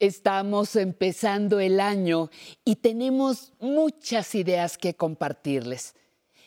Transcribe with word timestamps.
Estamos 0.00 0.74
empezando 0.76 1.60
el 1.60 1.78
año 1.78 2.30
y 2.64 2.76
tenemos 2.76 3.52
muchas 3.60 4.34
ideas 4.34 4.76
que 4.76 4.94
compartirles. 4.94 5.94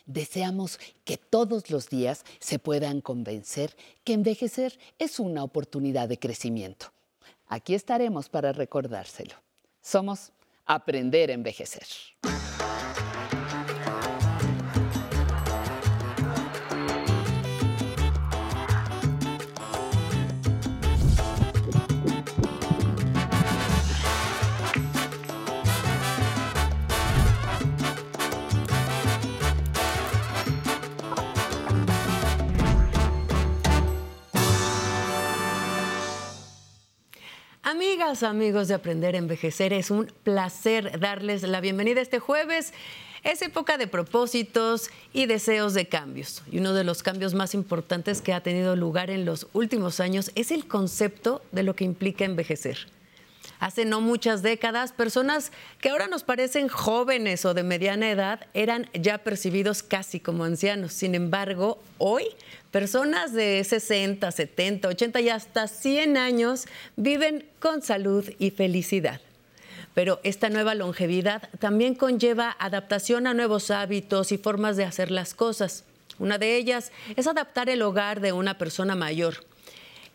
Deseamos 0.04 0.78
que 1.04 1.16
todos 1.16 1.70
los 1.70 1.88
días 1.88 2.24
se 2.40 2.58
puedan 2.58 3.00
convencer 3.00 3.76
que 4.04 4.12
envejecer 4.12 4.78
es 4.98 5.18
una 5.18 5.44
oportunidad 5.44 6.08
de 6.08 6.18
crecimiento. 6.18 6.92
Aquí 7.46 7.74
estaremos 7.74 8.28
para 8.28 8.52
recordárselo. 8.52 9.34
Somos 9.80 10.32
Aprender 10.66 11.30
a 11.30 11.32
Envejecer. 11.32 11.86
Amigas, 37.70 38.22
amigos 38.22 38.66
de 38.68 38.72
Aprender 38.72 39.14
a 39.14 39.18
Envejecer, 39.18 39.74
es 39.74 39.90
un 39.90 40.06
placer 40.22 40.98
darles 41.00 41.42
la 41.42 41.60
bienvenida 41.60 42.00
este 42.00 42.18
jueves. 42.18 42.72
Es 43.24 43.42
época 43.42 43.76
de 43.76 43.86
propósitos 43.86 44.88
y 45.12 45.26
deseos 45.26 45.74
de 45.74 45.86
cambios. 45.86 46.42
Y 46.50 46.60
uno 46.60 46.72
de 46.72 46.82
los 46.82 47.02
cambios 47.02 47.34
más 47.34 47.52
importantes 47.52 48.22
que 48.22 48.32
ha 48.32 48.42
tenido 48.42 48.74
lugar 48.74 49.10
en 49.10 49.26
los 49.26 49.48
últimos 49.52 50.00
años 50.00 50.30
es 50.34 50.50
el 50.50 50.66
concepto 50.66 51.42
de 51.52 51.62
lo 51.62 51.76
que 51.76 51.84
implica 51.84 52.24
envejecer 52.24 52.86
hace 53.60 53.84
no 53.84 54.00
muchas 54.00 54.42
décadas, 54.42 54.92
personas 54.92 55.52
que 55.80 55.90
ahora 55.90 56.06
nos 56.06 56.24
parecen 56.24 56.68
jóvenes 56.68 57.44
o 57.44 57.54
de 57.54 57.62
mediana 57.62 58.10
edad 58.10 58.46
eran 58.54 58.88
ya 58.94 59.18
percibidos 59.18 59.82
casi 59.82 60.20
como 60.20 60.44
ancianos. 60.44 60.92
Sin 60.92 61.14
embargo, 61.14 61.80
hoy 61.98 62.24
personas 62.70 63.32
de 63.32 63.62
60, 63.64 64.30
70, 64.30 64.88
80 64.88 65.20
y 65.20 65.28
hasta 65.28 65.68
100 65.68 66.16
años 66.16 66.66
viven 66.96 67.44
con 67.58 67.82
salud 67.82 68.24
y 68.38 68.50
felicidad. 68.50 69.20
Pero 69.94 70.20
esta 70.22 70.48
nueva 70.48 70.74
longevidad 70.74 71.48
también 71.58 71.94
conlleva 71.94 72.54
adaptación 72.58 73.26
a 73.26 73.34
nuevos 73.34 73.70
hábitos 73.70 74.30
y 74.30 74.38
formas 74.38 74.76
de 74.76 74.84
hacer 74.84 75.10
las 75.10 75.34
cosas. 75.34 75.84
Una 76.18 76.38
de 76.38 76.56
ellas 76.56 76.92
es 77.16 77.26
adaptar 77.26 77.68
el 77.68 77.82
hogar 77.82 78.20
de 78.20 78.32
una 78.32 78.58
persona 78.58 78.94
mayor. 78.94 79.44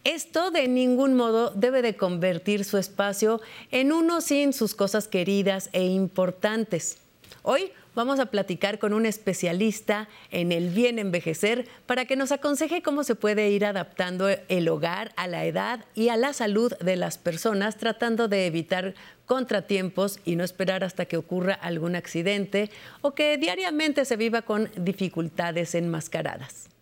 Esto 0.04 0.52
de 0.52 0.68
ningún 0.68 1.14
modo 1.14 1.52
debe 1.52 1.82
de 1.82 1.96
convertir 1.96 2.66
su 2.66 2.78
espacio 2.78 3.40
en 3.72 3.94
uno 3.94 4.20
sin 4.20 4.52
sus 4.52 4.76
cosas 4.76 5.08
queridas 5.08 5.70
e 5.72 5.86
importantes. 5.86 6.98
Hoy 7.42 7.72
vamos 7.96 8.20
a 8.20 8.26
platicar 8.26 8.80
con 8.80 8.92
un 8.92 9.06
especialista 9.06 10.10
en 10.30 10.52
el 10.52 10.72
bien 10.72 11.00
envejecer 11.00 11.70
para 11.86 12.04
que 12.04 12.18
nos 12.18 12.34
aconseje 12.34 12.82
cómo 12.82 13.06
se 13.06 13.16
puede 13.16 13.50
ir 13.52 13.64
adaptando 13.64 14.28
el 14.28 14.68
hogar 14.68 15.14
a 15.16 15.28
la 15.28 15.46
edad 15.46 15.86
y 15.96 16.10
a 16.10 16.18
la 16.18 16.34
salud 16.34 16.74
de 16.80 16.98
las 16.98 17.18
personas, 17.18 17.78
tratando 17.78 18.28
de 18.28 18.46
evitar 18.46 18.96
contratiempos 19.26 20.20
y 20.26 20.36
no 20.36 20.44
esperar 20.44 20.84
hasta 20.84 21.06
que 21.06 21.16
ocurra 21.16 21.54
algún 21.54 21.96
accidente 21.96 22.70
o 23.00 23.14
que 23.14 23.38
diariamente 23.38 24.04
se 24.04 24.18
viva 24.18 24.42
con 24.42 24.70
dificultades 24.76 25.76
enmascaradas. 25.76 26.73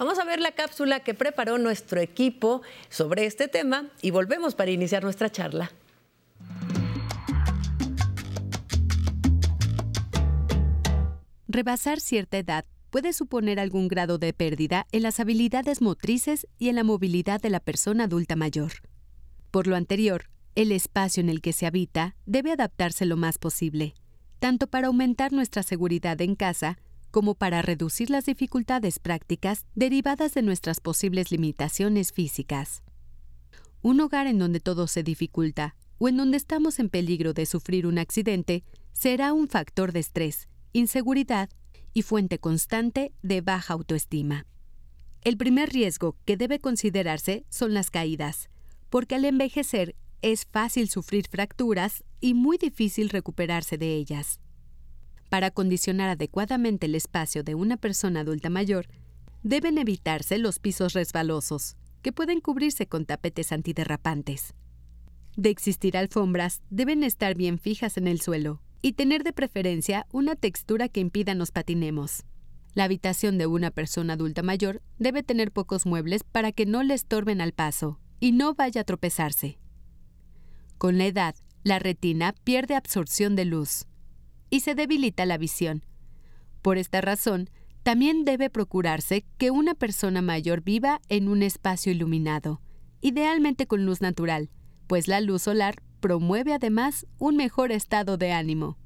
Vamos 0.00 0.18
a 0.18 0.24
ver 0.24 0.40
la 0.40 0.52
cápsula 0.52 1.00
que 1.00 1.12
preparó 1.12 1.58
nuestro 1.58 2.00
equipo 2.00 2.62
sobre 2.88 3.26
este 3.26 3.48
tema 3.48 3.90
y 4.00 4.12
volvemos 4.12 4.54
para 4.54 4.70
iniciar 4.70 5.04
nuestra 5.04 5.28
charla. 5.28 5.72
Rebasar 11.48 12.00
cierta 12.00 12.38
edad 12.38 12.64
puede 12.88 13.12
suponer 13.12 13.60
algún 13.60 13.88
grado 13.88 14.16
de 14.16 14.32
pérdida 14.32 14.86
en 14.90 15.02
las 15.02 15.20
habilidades 15.20 15.82
motrices 15.82 16.46
y 16.56 16.70
en 16.70 16.76
la 16.76 16.84
movilidad 16.84 17.38
de 17.38 17.50
la 17.50 17.60
persona 17.60 18.04
adulta 18.04 18.36
mayor. 18.36 18.72
Por 19.50 19.66
lo 19.66 19.76
anterior, 19.76 20.30
el 20.54 20.72
espacio 20.72 21.20
en 21.20 21.28
el 21.28 21.42
que 21.42 21.52
se 21.52 21.66
habita 21.66 22.16
debe 22.24 22.52
adaptarse 22.52 23.04
lo 23.04 23.18
más 23.18 23.36
posible, 23.36 23.92
tanto 24.38 24.66
para 24.66 24.86
aumentar 24.86 25.30
nuestra 25.34 25.62
seguridad 25.62 26.18
en 26.22 26.36
casa 26.36 26.78
como 27.10 27.34
para 27.34 27.62
reducir 27.62 28.10
las 28.10 28.26
dificultades 28.26 28.98
prácticas 28.98 29.66
derivadas 29.74 30.34
de 30.34 30.42
nuestras 30.42 30.80
posibles 30.80 31.30
limitaciones 31.30 32.12
físicas. 32.12 32.82
Un 33.82 34.00
hogar 34.00 34.26
en 34.26 34.38
donde 34.38 34.60
todo 34.60 34.86
se 34.86 35.02
dificulta 35.02 35.74
o 35.98 36.08
en 36.08 36.16
donde 36.16 36.36
estamos 36.36 36.78
en 36.78 36.88
peligro 36.88 37.32
de 37.32 37.46
sufrir 37.46 37.86
un 37.86 37.98
accidente 37.98 38.64
será 38.92 39.32
un 39.32 39.48
factor 39.48 39.92
de 39.92 40.00
estrés, 40.00 40.48
inseguridad 40.72 41.50
y 41.92 42.02
fuente 42.02 42.38
constante 42.38 43.12
de 43.22 43.40
baja 43.40 43.74
autoestima. 43.74 44.46
El 45.22 45.36
primer 45.36 45.70
riesgo 45.70 46.16
que 46.24 46.36
debe 46.36 46.60
considerarse 46.60 47.44
son 47.50 47.74
las 47.74 47.90
caídas, 47.90 48.48
porque 48.88 49.16
al 49.16 49.24
envejecer 49.24 49.96
es 50.22 50.46
fácil 50.46 50.88
sufrir 50.88 51.26
fracturas 51.28 52.04
y 52.20 52.34
muy 52.34 52.58
difícil 52.58 53.08
recuperarse 53.08 53.78
de 53.78 53.94
ellas. 53.94 54.40
Para 55.30 55.46
acondicionar 55.46 56.10
adecuadamente 56.10 56.86
el 56.86 56.94
espacio 56.96 57.44
de 57.44 57.54
una 57.54 57.76
persona 57.76 58.20
adulta 58.20 58.50
mayor, 58.50 58.88
deben 59.42 59.78
evitarse 59.78 60.36
los 60.38 60.58
pisos 60.58 60.92
resbalosos, 60.92 61.76
que 62.02 62.12
pueden 62.12 62.40
cubrirse 62.40 62.86
con 62.86 63.06
tapetes 63.06 63.52
antiderrapantes. 63.52 64.54
De 65.36 65.50
existir 65.50 65.96
alfombras, 65.96 66.62
deben 66.68 67.04
estar 67.04 67.36
bien 67.36 67.58
fijas 67.58 67.96
en 67.96 68.08
el 68.08 68.20
suelo 68.20 68.60
y 68.82 68.94
tener 68.94 69.22
de 69.22 69.32
preferencia 69.32 70.06
una 70.10 70.34
textura 70.34 70.88
que 70.88 71.00
impida 71.00 71.34
nos 71.34 71.52
patinemos. 71.52 72.24
La 72.74 72.84
habitación 72.84 73.38
de 73.38 73.46
una 73.46 73.70
persona 73.70 74.14
adulta 74.14 74.42
mayor 74.42 74.82
debe 74.98 75.22
tener 75.22 75.52
pocos 75.52 75.86
muebles 75.86 76.24
para 76.24 76.50
que 76.50 76.66
no 76.66 76.82
le 76.82 76.94
estorben 76.94 77.40
al 77.40 77.52
paso 77.52 78.00
y 78.18 78.32
no 78.32 78.54
vaya 78.54 78.80
a 78.80 78.84
tropezarse. 78.84 79.58
Con 80.76 80.98
la 80.98 81.06
edad, 81.06 81.36
la 81.62 81.78
retina 81.78 82.34
pierde 82.44 82.74
absorción 82.74 83.36
de 83.36 83.44
luz, 83.44 83.86
y 84.50 84.60
se 84.60 84.74
debilita 84.74 85.24
la 85.24 85.38
visión. 85.38 85.84
Por 86.60 86.76
esta 86.76 87.00
razón, 87.00 87.48
también 87.82 88.24
debe 88.24 88.50
procurarse 88.50 89.24
que 89.38 89.50
una 89.50 89.74
persona 89.74 90.20
mayor 90.20 90.62
viva 90.62 91.00
en 91.08 91.28
un 91.28 91.42
espacio 91.42 91.92
iluminado, 91.92 92.60
idealmente 93.00 93.66
con 93.66 93.86
luz 93.86 94.00
natural, 94.02 94.50
pues 94.86 95.08
la 95.08 95.20
luz 95.20 95.42
solar 95.42 95.76
promueve 96.00 96.52
además 96.52 97.06
un 97.18 97.36
mejor 97.36 97.72
estado 97.72 98.16
de 98.16 98.32
ánimo. 98.32 98.76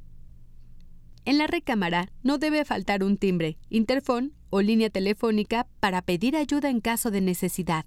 En 1.24 1.38
la 1.38 1.46
recámara 1.46 2.12
no 2.22 2.38
debe 2.38 2.64
faltar 2.64 3.02
un 3.02 3.16
timbre, 3.16 3.56
interfón 3.70 4.34
o 4.50 4.60
línea 4.60 4.90
telefónica 4.90 5.66
para 5.80 6.02
pedir 6.02 6.36
ayuda 6.36 6.68
en 6.68 6.80
caso 6.80 7.10
de 7.10 7.20
necesidad. 7.20 7.86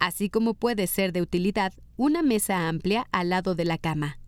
Así 0.00 0.30
como 0.30 0.54
puede 0.54 0.86
ser 0.86 1.12
de 1.12 1.22
utilidad 1.22 1.72
una 1.96 2.22
mesa 2.22 2.68
amplia 2.68 3.06
al 3.12 3.28
lado 3.28 3.54
de 3.54 3.64
la 3.64 3.78
cama. 3.78 4.18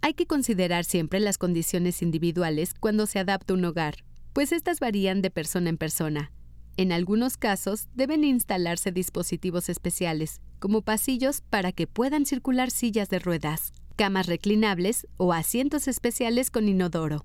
Hay 0.00 0.14
que 0.14 0.26
considerar 0.26 0.84
siempre 0.84 1.20
las 1.20 1.38
condiciones 1.38 2.02
individuales 2.02 2.72
cuando 2.74 3.06
se 3.06 3.18
adapta 3.18 3.54
un 3.54 3.64
hogar, 3.64 3.96
pues 4.32 4.52
estas 4.52 4.78
varían 4.78 5.22
de 5.22 5.30
persona 5.30 5.70
en 5.70 5.76
persona. 5.76 6.32
En 6.76 6.92
algunos 6.92 7.36
casos 7.36 7.88
deben 7.94 8.22
instalarse 8.22 8.92
dispositivos 8.92 9.68
especiales, 9.68 10.40
como 10.60 10.82
pasillos 10.82 11.40
para 11.40 11.72
que 11.72 11.88
puedan 11.88 12.24
circular 12.24 12.70
sillas 12.70 13.08
de 13.08 13.18
ruedas, 13.18 13.72
camas 13.96 14.28
reclinables 14.28 15.08
o 15.16 15.32
asientos 15.32 15.88
especiales 15.88 16.50
con 16.50 16.68
inodoro. 16.68 17.24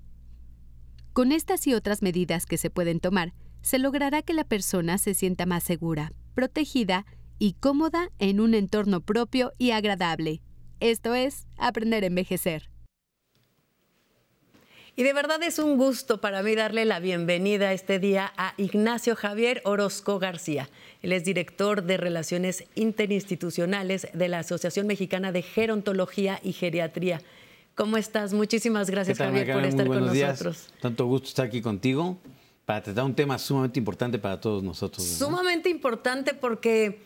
Con 1.12 1.30
estas 1.30 1.68
y 1.68 1.74
otras 1.74 2.02
medidas 2.02 2.46
que 2.46 2.56
se 2.56 2.70
pueden 2.70 2.98
tomar, 2.98 3.32
se 3.62 3.78
logrará 3.78 4.22
que 4.22 4.34
la 4.34 4.42
persona 4.42 4.98
se 4.98 5.14
sienta 5.14 5.46
más 5.46 5.62
segura, 5.62 6.12
protegida 6.34 7.06
y 7.38 7.52
cómoda 7.52 8.10
en 8.18 8.40
un 8.40 8.54
entorno 8.54 9.00
propio 9.00 9.52
y 9.56 9.70
agradable, 9.70 10.42
esto 10.90 11.14
es 11.14 11.46
Aprender 11.56 12.04
a 12.04 12.08
Envejecer. 12.08 12.68
Y 14.96 15.02
de 15.02 15.14
verdad 15.14 15.42
es 15.42 15.58
un 15.58 15.78
gusto 15.78 16.20
para 16.20 16.42
mí 16.42 16.54
darle 16.54 16.84
la 16.84 17.00
bienvenida 17.00 17.72
este 17.72 17.98
día 17.98 18.32
a 18.36 18.52
Ignacio 18.58 19.16
Javier 19.16 19.62
Orozco 19.64 20.18
García. 20.18 20.68
Él 21.02 21.12
es 21.12 21.24
director 21.24 21.82
de 21.84 21.96
Relaciones 21.96 22.64
Interinstitucionales 22.74 24.08
de 24.12 24.28
la 24.28 24.40
Asociación 24.40 24.86
Mexicana 24.86 25.32
de 25.32 25.40
Gerontología 25.40 26.38
y 26.44 26.52
Geriatría. 26.52 27.22
¿Cómo 27.74 27.96
estás? 27.96 28.34
Muchísimas 28.34 28.90
gracias, 28.90 29.16
Javier, 29.16 29.52
por 29.54 29.64
estar 29.64 29.86
con 29.86 30.06
nosotros. 30.06 30.68
Tanto 30.82 31.06
gusto 31.06 31.28
estar 31.28 31.46
aquí 31.46 31.62
contigo 31.62 32.18
para 32.66 32.82
tratar 32.82 33.04
un 33.04 33.14
tema 33.14 33.38
sumamente 33.38 33.78
importante 33.78 34.18
para 34.18 34.38
todos 34.38 34.62
nosotros. 34.62 35.04
Sumamente 35.04 35.70
importante 35.70 36.34
porque 36.34 37.00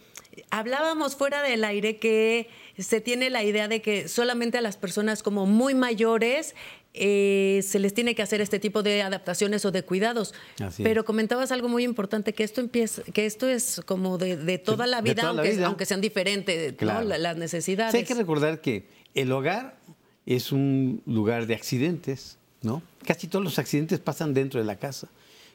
hablábamos 0.50 1.16
fuera 1.16 1.42
del 1.42 1.64
aire 1.64 1.98
que 1.98 2.48
se 2.78 3.00
tiene 3.00 3.30
la 3.30 3.42
idea 3.42 3.68
de 3.68 3.82
que 3.82 4.08
solamente 4.08 4.58
a 4.58 4.60
las 4.60 4.76
personas 4.76 5.22
como 5.22 5.46
muy 5.46 5.74
mayores 5.74 6.54
eh, 6.94 7.60
se 7.66 7.78
les 7.78 7.94
tiene 7.94 8.14
que 8.14 8.22
hacer 8.22 8.40
este 8.40 8.58
tipo 8.58 8.82
de 8.82 9.02
adaptaciones 9.02 9.64
o 9.64 9.70
de 9.70 9.84
cuidados. 9.84 10.34
Así 10.60 10.82
Pero 10.82 11.04
comentabas 11.04 11.52
algo 11.52 11.68
muy 11.68 11.84
importante, 11.84 12.32
que 12.32 12.44
esto 12.44 12.60
empieza, 12.60 13.02
que 13.02 13.26
esto 13.26 13.46
es 13.48 13.80
como 13.84 14.18
de, 14.18 14.36
de 14.36 14.58
toda 14.58 14.86
la 14.86 15.00
vida, 15.00 15.22
toda 15.22 15.32
la 15.32 15.42
aunque, 15.42 15.56
vida. 15.56 15.66
aunque 15.66 15.86
sean 15.86 16.00
diferentes 16.00 16.74
las 16.80 17.36
necesidades. 17.36 17.92
Sí, 17.92 17.98
hay 17.98 18.04
que 18.04 18.14
recordar 18.14 18.60
que 18.60 18.88
el 19.14 19.30
hogar 19.32 19.78
es 20.26 20.52
un 20.52 21.02
lugar 21.06 21.46
de 21.46 21.54
accidentes, 21.54 22.38
¿no? 22.62 22.82
Casi 23.06 23.28
todos 23.28 23.44
los 23.44 23.58
accidentes 23.58 23.98
pasan 24.00 24.34
dentro 24.34 24.60
de 24.60 24.66
la 24.66 24.76
casa. 24.76 25.08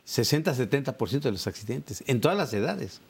60-70% 0.07 1.21
de 1.21 1.31
los 1.31 1.47
accidentes, 1.47 2.03
en 2.07 2.21
todas 2.21 2.38
las 2.38 2.53
edades. 2.53 3.01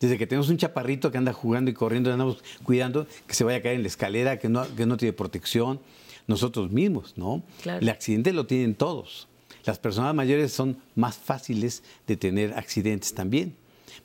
Desde 0.00 0.16
que 0.18 0.26
tenemos 0.26 0.48
un 0.48 0.56
chaparrito 0.56 1.10
que 1.10 1.18
anda 1.18 1.32
jugando 1.32 1.70
y 1.70 1.74
corriendo, 1.74 2.10
andamos 2.10 2.42
cuidando 2.62 3.06
que 3.26 3.34
se 3.34 3.44
vaya 3.44 3.58
a 3.58 3.62
caer 3.62 3.76
en 3.76 3.82
la 3.82 3.88
escalera, 3.88 4.38
que 4.38 4.48
no, 4.48 4.64
que 4.74 4.86
no 4.86 4.96
tiene 4.96 5.12
protección, 5.12 5.80
nosotros 6.26 6.70
mismos, 6.70 7.14
¿no? 7.16 7.42
Claro. 7.62 7.80
El 7.80 7.88
accidente 7.88 8.32
lo 8.32 8.46
tienen 8.46 8.74
todos. 8.74 9.28
Las 9.64 9.78
personas 9.78 10.14
mayores 10.14 10.52
son 10.52 10.78
más 10.94 11.18
fáciles 11.18 11.82
de 12.06 12.16
tener 12.16 12.54
accidentes 12.54 13.12
también. 13.14 13.54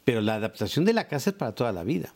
Pero 0.04 0.22
la 0.22 0.36
adaptación 0.36 0.84
de 0.86 0.94
la 0.94 1.08
casa 1.08 1.30
es 1.30 1.36
para 1.36 1.54
toda 1.56 1.72
la 1.72 1.84
vida. 1.84 2.14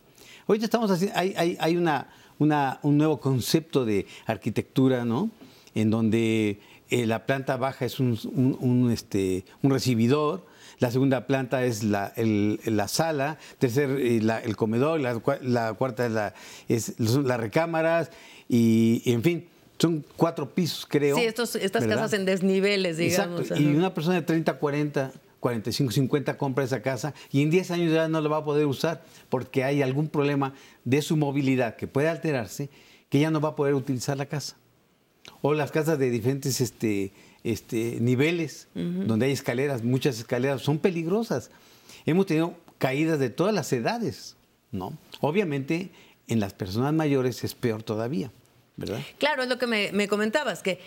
Ahorita 0.48 0.66
estamos 0.66 0.92
haciendo, 0.92 1.18
hay, 1.18 1.34
hay, 1.38 1.58
hay 1.60 1.78
una, 1.78 2.10
una- 2.38 2.80
un 2.84 2.98
nuevo 2.98 3.20
concepto 3.20 3.86
de 3.86 4.08
arquitectura, 4.26 5.06
¿no? 5.06 5.30
En 5.76 5.90
donde 5.90 6.60
eh, 6.90 7.06
la 7.06 7.26
planta 7.26 7.58
baja 7.58 7.86
es 7.86 8.00
un, 8.00 8.18
un- 8.34 8.58
un, 8.60 8.92
este, 8.92 9.46
un 9.62 9.72
recibidor, 9.72 10.46
la 10.80 10.92
segunda 10.92 11.28
planta 11.28 11.64
es 11.66 11.84
la, 11.84 12.14
el- 12.16 12.60
la 12.66 12.88
sala, 12.88 13.38
tercer 13.58 13.90
eh, 14.00 14.20
la- 14.22 14.40
el 14.40 14.56
comedor, 14.56 15.00
la, 15.00 15.22
la 15.42 15.74
cuarta 15.74 16.06
es, 16.06 16.12
la, 16.12 16.34
es- 16.68 16.94
son 17.06 17.28
las 17.28 17.40
recámaras 17.40 18.12
y, 18.48 19.02
y, 19.06 19.12
en 19.14 19.24
fin, 19.24 19.46
son 19.78 20.04
cuatro 20.18 20.50
pisos, 20.54 20.86
creo. 20.90 21.16
Sí, 21.18 21.24
estos, 21.26 21.56
estas 21.56 21.82
¿verdad? 21.84 21.98
casas 21.98 22.14
en 22.20 22.26
desniveles, 22.26 22.98
digamos. 22.98 23.42
Exacto. 23.42 23.62
Y 23.64 23.68
una 23.68 23.94
persona 23.94 24.16
de 24.16 24.22
30, 24.24 24.54
40, 24.56 25.12
45, 25.40 25.92
50 25.94 26.38
compra 26.38 26.64
esa 26.66 26.82
casa 26.82 27.14
y 27.32 27.42
en 27.42 27.50
10 27.50 27.72
años 27.72 27.94
ya 27.94 28.08
no 28.10 28.20
la 28.20 28.28
va 28.28 28.38
a 28.38 28.44
poder 28.44 28.66
usar 28.66 29.04
porque 29.30 29.64
hay 29.64 29.82
algún 29.82 30.10
problema 30.10 30.54
de 30.84 31.02
su 31.02 31.16
movilidad 31.16 31.76
que 31.78 31.88
puede 31.88 32.10
alterarse 32.10 32.70
que 33.10 33.20
ya 33.20 33.32
no 33.32 33.40
va 33.40 33.50
a 33.50 33.56
poder 33.56 33.74
utilizar 33.74 34.18
la 34.18 34.26
casa. 34.26 34.58
O 35.42 35.54
las 35.54 35.72
casas 35.72 36.00
de 36.00 36.10
diferentes 36.10 36.62
este, 36.62 37.12
este, 37.44 37.98
niveles, 38.00 38.68
donde 38.74 39.28
hay 39.28 39.32
escaleras, 39.32 39.84
muchas 39.84 40.20
escaleras, 40.20 40.62
son 40.62 40.80
peligrosas. 40.80 41.52
Hemos 42.06 42.26
tenido 42.26 42.56
caídas 42.78 43.20
de 43.20 43.30
todas 43.30 43.54
las 43.54 43.72
edades, 43.74 44.36
¿no? 44.72 44.98
Obviamente 45.22 45.92
en 46.28 46.40
las 46.40 46.54
personas 46.54 46.94
mayores 46.94 47.44
es 47.44 47.56
peor 47.56 47.84
todavía, 47.84 48.32
¿verdad? 48.78 49.02
Claro, 49.18 49.44
es 49.44 49.50
lo 49.50 49.58
que 49.58 49.68
me, 49.68 49.92
me 49.92 50.08
comentabas, 50.08 50.62
que, 50.62 50.80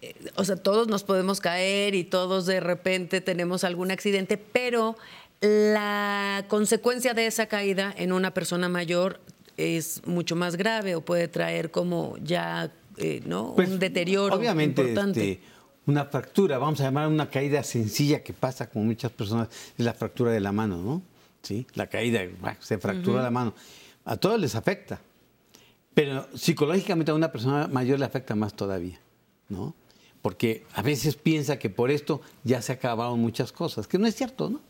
eh, 0.00 0.14
o 0.36 0.44
sea, 0.44 0.56
todos 0.56 0.88
nos 0.88 1.04
podemos 1.04 1.40
caer 1.40 1.94
y 1.94 2.04
todos 2.04 2.46
de 2.46 2.60
repente 2.60 3.20
tenemos 3.20 3.64
algún 3.64 3.90
accidente, 3.90 4.38
pero 4.38 4.96
la 5.40 6.44
consecuencia 6.48 7.14
de 7.14 7.26
esa 7.26 7.46
caída 7.46 7.94
en 7.96 8.12
una 8.12 8.32
persona 8.32 8.68
mayor 8.68 9.20
es 9.56 10.02
mucho 10.06 10.36
más 10.36 10.56
grave 10.56 10.96
o 10.96 11.00
puede 11.02 11.28
traer 11.28 11.70
como 11.70 12.16
ya, 12.22 12.72
eh, 12.96 13.22
¿no? 13.24 13.54
Pues, 13.54 13.68
un 13.68 13.78
deterioro 13.78 14.34
obviamente, 14.34 14.82
importante. 14.82 15.32
este, 15.32 15.44
una 15.86 16.04
fractura, 16.04 16.58
vamos 16.58 16.80
a 16.80 16.84
llamar 16.84 17.08
una 17.08 17.30
caída 17.30 17.62
sencilla 17.62 18.22
que 18.22 18.32
pasa 18.32 18.68
con 18.68 18.86
muchas 18.86 19.12
personas, 19.12 19.48
es 19.76 19.84
la 19.84 19.94
fractura 19.94 20.32
de 20.32 20.40
la 20.40 20.52
mano, 20.52 20.78
¿no? 20.78 21.02
Sí, 21.42 21.66
la 21.74 21.86
caída, 21.86 22.20
se 22.60 22.78
fractura 22.78 23.22
la 23.22 23.30
mano. 23.30 23.54
A 24.04 24.16
todos 24.16 24.40
les 24.40 24.54
afecta, 24.54 25.00
pero 25.94 26.26
psicológicamente 26.34 27.12
a 27.12 27.14
una 27.14 27.30
persona 27.30 27.68
mayor 27.68 27.98
le 27.98 28.04
afecta 28.04 28.34
más 28.34 28.54
todavía, 28.54 28.98
¿no? 29.48 29.74
Porque 30.22 30.66
a 30.74 30.82
veces 30.82 31.14
piensa 31.14 31.58
que 31.58 31.70
por 31.70 31.90
esto 31.90 32.20
ya 32.42 32.60
se 32.62 32.72
acabaron 32.72 33.20
muchas 33.20 33.52
cosas, 33.52 33.86
que 33.86 33.96
no 33.98 34.06
es 34.06 34.16
cierto, 34.16 34.50
¿no? 34.50 34.60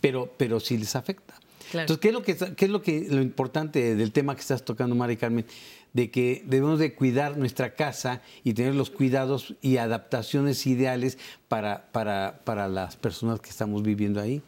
Pero, 0.00 0.30
pero 0.36 0.60
sí 0.60 0.76
les 0.76 0.94
afecta. 0.94 1.34
Claro. 1.70 1.82
Entonces, 1.92 1.98
¿qué 2.00 2.08
es, 2.08 2.14
lo 2.14 2.22
que, 2.22 2.54
qué 2.56 2.64
es 2.64 2.70
lo 2.70 2.82
que 2.82 3.06
lo 3.10 3.20
importante 3.22 3.94
del 3.94 4.12
tema 4.12 4.34
que 4.34 4.40
estás 4.40 4.64
tocando, 4.64 4.94
Mari 4.94 5.16
Carmen? 5.16 5.44
De 5.92 6.10
que 6.10 6.42
debemos 6.46 6.78
de 6.78 6.94
cuidar 6.94 7.36
nuestra 7.38 7.74
casa 7.74 8.20
y 8.44 8.52
tener 8.54 8.74
los 8.74 8.90
cuidados 8.90 9.54
y 9.62 9.78
adaptaciones 9.78 10.66
ideales 10.66 11.18
para, 11.48 11.86
para, 11.92 12.40
para 12.44 12.68
las 12.68 12.96
personas 12.96 13.40
que 13.40 13.50
estamos 13.50 13.82
viviendo 13.82 14.20
ahí. 14.20 14.42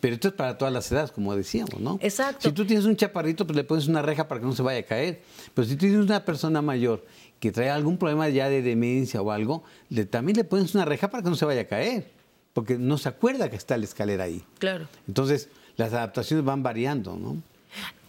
Pero 0.00 0.14
esto 0.14 0.28
es 0.28 0.34
para 0.34 0.56
todas 0.56 0.72
las 0.72 0.90
edades, 0.92 1.10
como 1.10 1.34
decíamos, 1.36 1.78
¿no? 1.80 1.98
Exacto. 2.00 2.48
Si 2.48 2.54
tú 2.54 2.64
tienes 2.64 2.84
un 2.86 2.96
chaparrito, 2.96 3.46
pues 3.46 3.56
le 3.56 3.64
pones 3.64 3.86
una 3.88 4.02
reja 4.02 4.28
para 4.28 4.40
que 4.40 4.46
no 4.46 4.54
se 4.54 4.62
vaya 4.62 4.80
a 4.80 4.82
caer. 4.84 5.20
Pero 5.52 5.66
si 5.66 5.74
tú 5.74 5.80
tienes 5.80 6.00
una 6.00 6.24
persona 6.24 6.62
mayor 6.62 7.04
que 7.40 7.52
trae 7.52 7.68
algún 7.70 7.98
problema 7.98 8.28
ya 8.30 8.48
de 8.48 8.62
demencia 8.62 9.20
o 9.20 9.30
algo, 9.30 9.62
le- 9.90 10.06
también 10.06 10.36
le 10.36 10.44
pones 10.44 10.74
una 10.74 10.84
reja 10.86 11.10
para 11.10 11.22
que 11.22 11.28
no 11.28 11.36
se 11.36 11.44
vaya 11.44 11.62
a 11.62 11.66
caer. 11.66 12.10
Porque 12.54 12.78
no 12.78 12.96
se 12.98 13.08
acuerda 13.08 13.50
que 13.50 13.56
está 13.56 13.76
la 13.76 13.84
escalera 13.84 14.24
ahí. 14.24 14.42
Claro. 14.58 14.86
Entonces, 15.08 15.48
las 15.76 15.92
adaptaciones 15.92 16.44
van 16.44 16.62
variando, 16.62 17.16
¿no? 17.16 17.36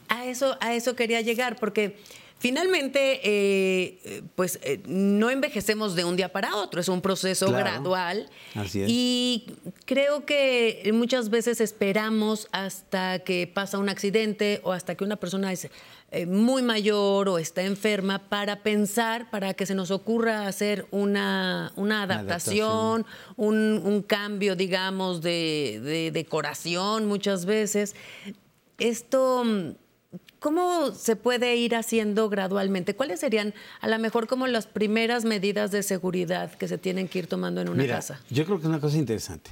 A 0.07 0.25
eso, 0.25 0.57
a 0.61 0.73
eso 0.73 0.95
quería 0.95 1.21
llegar, 1.21 1.55
porque 1.55 1.97
finalmente, 2.45 3.21
eh, 3.23 4.21
pues 4.35 4.59
eh, 4.61 4.79
no 4.87 5.31
envejecemos 5.31 5.95
de 5.95 6.05
un 6.05 6.15
día 6.15 6.31
para 6.31 6.55
otro, 6.55 6.79
es 6.79 6.87
un 6.89 7.01
proceso 7.01 7.47
Claro. 7.47 7.63
gradual. 7.63 8.29
Así 8.53 8.81
es. 8.83 8.87
Y 8.89 9.47
creo 9.85 10.25
que 10.27 10.87
muchas 10.93 11.29
veces 11.29 11.59
esperamos 11.59 12.47
hasta 12.51 13.19
que 13.19 13.47
pasa 13.47 13.79
un 13.79 13.89
accidente 13.89 14.61
o 14.63 14.73
hasta 14.73 14.93
que 14.93 15.03
una 15.03 15.15
persona 15.15 15.51
es 15.51 15.69
eh, 16.11 16.27
muy 16.27 16.61
mayor 16.61 17.29
o 17.29 17.39
está 17.39 17.63
enferma 17.63 18.19
para 18.29 18.61
pensar, 18.61 19.29
para 19.31 19.55
que 19.55 19.65
se 19.65 19.73
nos 19.73 19.89
ocurra 19.89 20.45
hacer 20.47 20.85
una, 20.91 21.73
una 21.75 22.03
adaptación, 22.03 23.05
Un, 23.37 23.81
un 23.83 24.01
cambio, 24.03 24.55
digamos, 24.55 25.21
de, 25.21 25.81
de 25.83 26.11
decoración 26.11 27.07
muchas 27.07 27.45
veces. 27.45 27.95
Esto, 28.77 29.43
mm, 29.43 29.71
¿cómo 30.45 30.91
se 30.91 31.15
puede 31.15 31.55
ir 31.55 31.73
haciendo 31.73 32.29
gradualmente? 32.29 32.95
¿Cuáles 32.95 33.19
serían 33.19 33.55
a 33.81 33.87
lo 33.87 33.97
mejor 33.97 34.27
como 34.27 34.45
las 34.45 34.67
primeras 34.67 35.25
medidas 35.25 35.71
de 35.71 35.81
seguridad 35.81 36.53
que 36.53 36.67
se 36.67 36.77
tienen 36.77 37.07
que 37.07 37.17
ir 37.17 37.25
tomando 37.25 37.61
en 37.61 37.69
una 37.69 37.81
Mira, 37.81 37.95
casa? 37.95 38.21
yo 38.29 38.45
creo 38.45 38.57
que 38.57 38.65
es 38.65 38.69
una 38.69 38.79
cosa 38.79 38.95
interesante. 38.95 39.49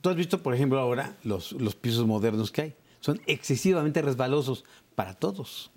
Tú 0.00 0.08
has 0.08 0.14
visto, 0.14 0.44
por 0.44 0.54
ejemplo, 0.54 0.78
ahora 0.78 1.16
los, 1.24 1.50
los 1.50 1.74
pisos 1.74 2.06
modernos 2.06 2.52
que 2.52 2.62
hay. 2.62 2.74
Son 3.00 3.20
excesivamente 3.26 4.00
resbalosos 4.00 4.64
para 4.94 5.12
todos. 5.14 5.72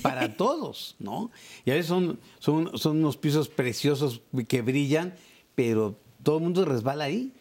Para 0.00 0.36
todos, 0.36 0.94
¿no? 1.00 1.32
Y 1.64 1.72
a 1.72 1.74
veces 1.74 1.88
son, 1.88 2.20
son, 2.38 2.78
son 2.78 2.98
unos 2.98 3.16
pisos 3.16 3.48
preciosos 3.48 4.20
que 4.46 4.62
brillan, 4.62 5.12
pero 5.56 5.98
todo 6.22 6.36
el 6.36 6.44
mundo 6.44 6.64
resbala 6.64 7.02
ahí. 7.02 7.32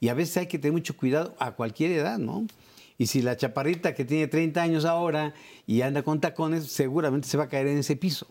Y 0.00 0.08
a 0.08 0.14
veces 0.14 0.38
hay 0.38 0.46
que 0.46 0.58
tener 0.58 0.72
mucho 0.72 0.96
cuidado 0.96 1.36
a 1.38 1.52
cualquier 1.52 1.92
edad, 1.92 2.16
¿no? 2.16 2.46
Y 3.00 3.06
si 3.06 3.22
la 3.22 3.34
chaparrita 3.34 3.94
que 3.94 4.04
tiene 4.04 4.26
30 4.26 4.60
años 4.60 4.84
ahora 4.84 5.32
y 5.66 5.80
anda 5.80 6.02
con 6.02 6.20
tacones, 6.20 6.66
seguramente 6.70 7.26
se 7.26 7.38
va 7.38 7.44
a 7.44 7.48
caer 7.48 7.66
en 7.68 7.78
ese 7.78 7.96
piso. 7.96 8.26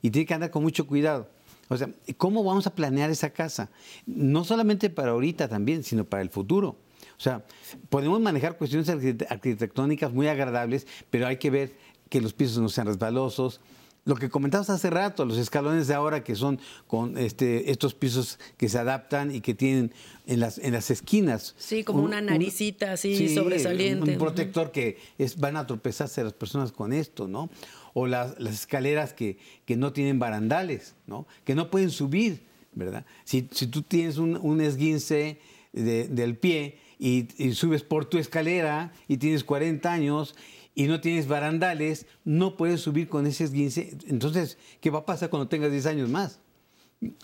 Y 0.00 0.10
tiene 0.10 0.26
que 0.26 0.32
andar 0.34 0.52
con 0.52 0.62
mucho 0.62 0.86
cuidado. 0.86 1.28
O 1.68 1.76
sea, 1.76 1.90
¿cómo 2.16 2.44
vamos 2.44 2.68
a 2.68 2.74
planear 2.76 3.10
esa 3.10 3.30
casa? 3.30 3.68
No 4.06 4.44
solamente 4.44 4.90
para 4.90 5.10
ahorita 5.10 5.48
también, 5.48 5.82
sino 5.82 6.04
para 6.04 6.22
el 6.22 6.30
futuro. 6.30 6.76
O 7.18 7.20
sea, 7.20 7.44
podemos 7.88 8.20
manejar 8.20 8.56
cuestiones 8.56 8.88
arquite- 8.88 9.26
arquitectónicas 9.28 10.12
muy 10.12 10.28
agradables, 10.28 10.86
pero 11.10 11.26
hay 11.26 11.38
que 11.38 11.50
ver 11.50 11.74
que 12.08 12.20
los 12.20 12.32
pisos 12.32 12.58
no 12.58 12.68
sean 12.68 12.86
resbalosos. 12.86 13.60
Lo 14.06 14.14
que 14.14 14.30
comentabas 14.30 14.70
hace 14.70 14.88
rato, 14.88 15.24
los 15.26 15.36
escalones 15.36 15.88
de 15.88 15.94
ahora 15.94 16.24
que 16.24 16.34
son 16.36 16.58
con 16.86 17.18
este, 17.18 17.70
estos 17.72 17.92
pisos 17.94 18.38
que 18.56 18.68
se 18.68 18.78
adaptan 18.78 19.34
y 19.34 19.40
que 19.42 19.52
tienen 19.52 19.92
en 20.26 20.40
las, 20.40 20.58
en 20.58 20.72
las 20.72 20.90
esquinas. 20.90 21.54
Sí, 21.58 21.84
como 21.84 22.02
una 22.02 22.20
naricita 22.22 22.92
así 22.92 23.28
sobresaliente. 23.34 24.12
Un 24.12 24.18
protector 24.18 24.70
que 24.72 24.96
es, 25.18 25.36
van 25.38 25.56
a 25.56 25.66
tropezarse 25.66 26.22
las 26.24 26.32
personas 26.32 26.70
con 26.72 26.92
esto, 26.92 27.26
¿no? 27.28 27.50
O 27.94 28.06
las, 28.06 28.38
las 28.38 28.54
escaleras 28.54 29.12
que, 29.12 29.38
que 29.64 29.76
no 29.76 29.92
tienen 29.92 30.18
barandales, 30.18 30.94
¿no? 31.06 31.26
Que 31.44 31.54
no 31.56 31.68
pueden 31.70 31.90
subir, 31.90 32.42
¿verdad? 32.74 33.04
Si, 33.24 33.48
si 33.50 33.66
tú 33.66 33.82
tienes 33.82 34.18
un, 34.18 34.36
un 34.36 34.60
esguince 34.60 35.40
de- 35.72 36.06
del 36.06 36.36
pie 36.36 36.78
y, 36.98 37.26
y 37.42 37.54
subes 37.54 37.82
por 37.82 38.04
tu 38.04 38.18
escalera 38.18 38.92
y 39.08 39.16
tienes 39.16 39.42
40 39.44 39.92
años 39.92 40.36
y 40.76 40.84
no 40.86 41.00
tienes 41.00 41.26
barandales, 41.26 42.06
no 42.24 42.56
puedes 42.56 42.82
subir 42.82 43.08
con 43.08 43.26
ese 43.26 43.42
esguince. 43.44 43.96
Entonces, 44.06 44.58
¿qué 44.80 44.90
va 44.90 45.00
a 45.00 45.06
pasar 45.06 45.30
cuando 45.30 45.48
tengas 45.48 45.72
10 45.72 45.86
años 45.86 46.08
más? 46.08 46.38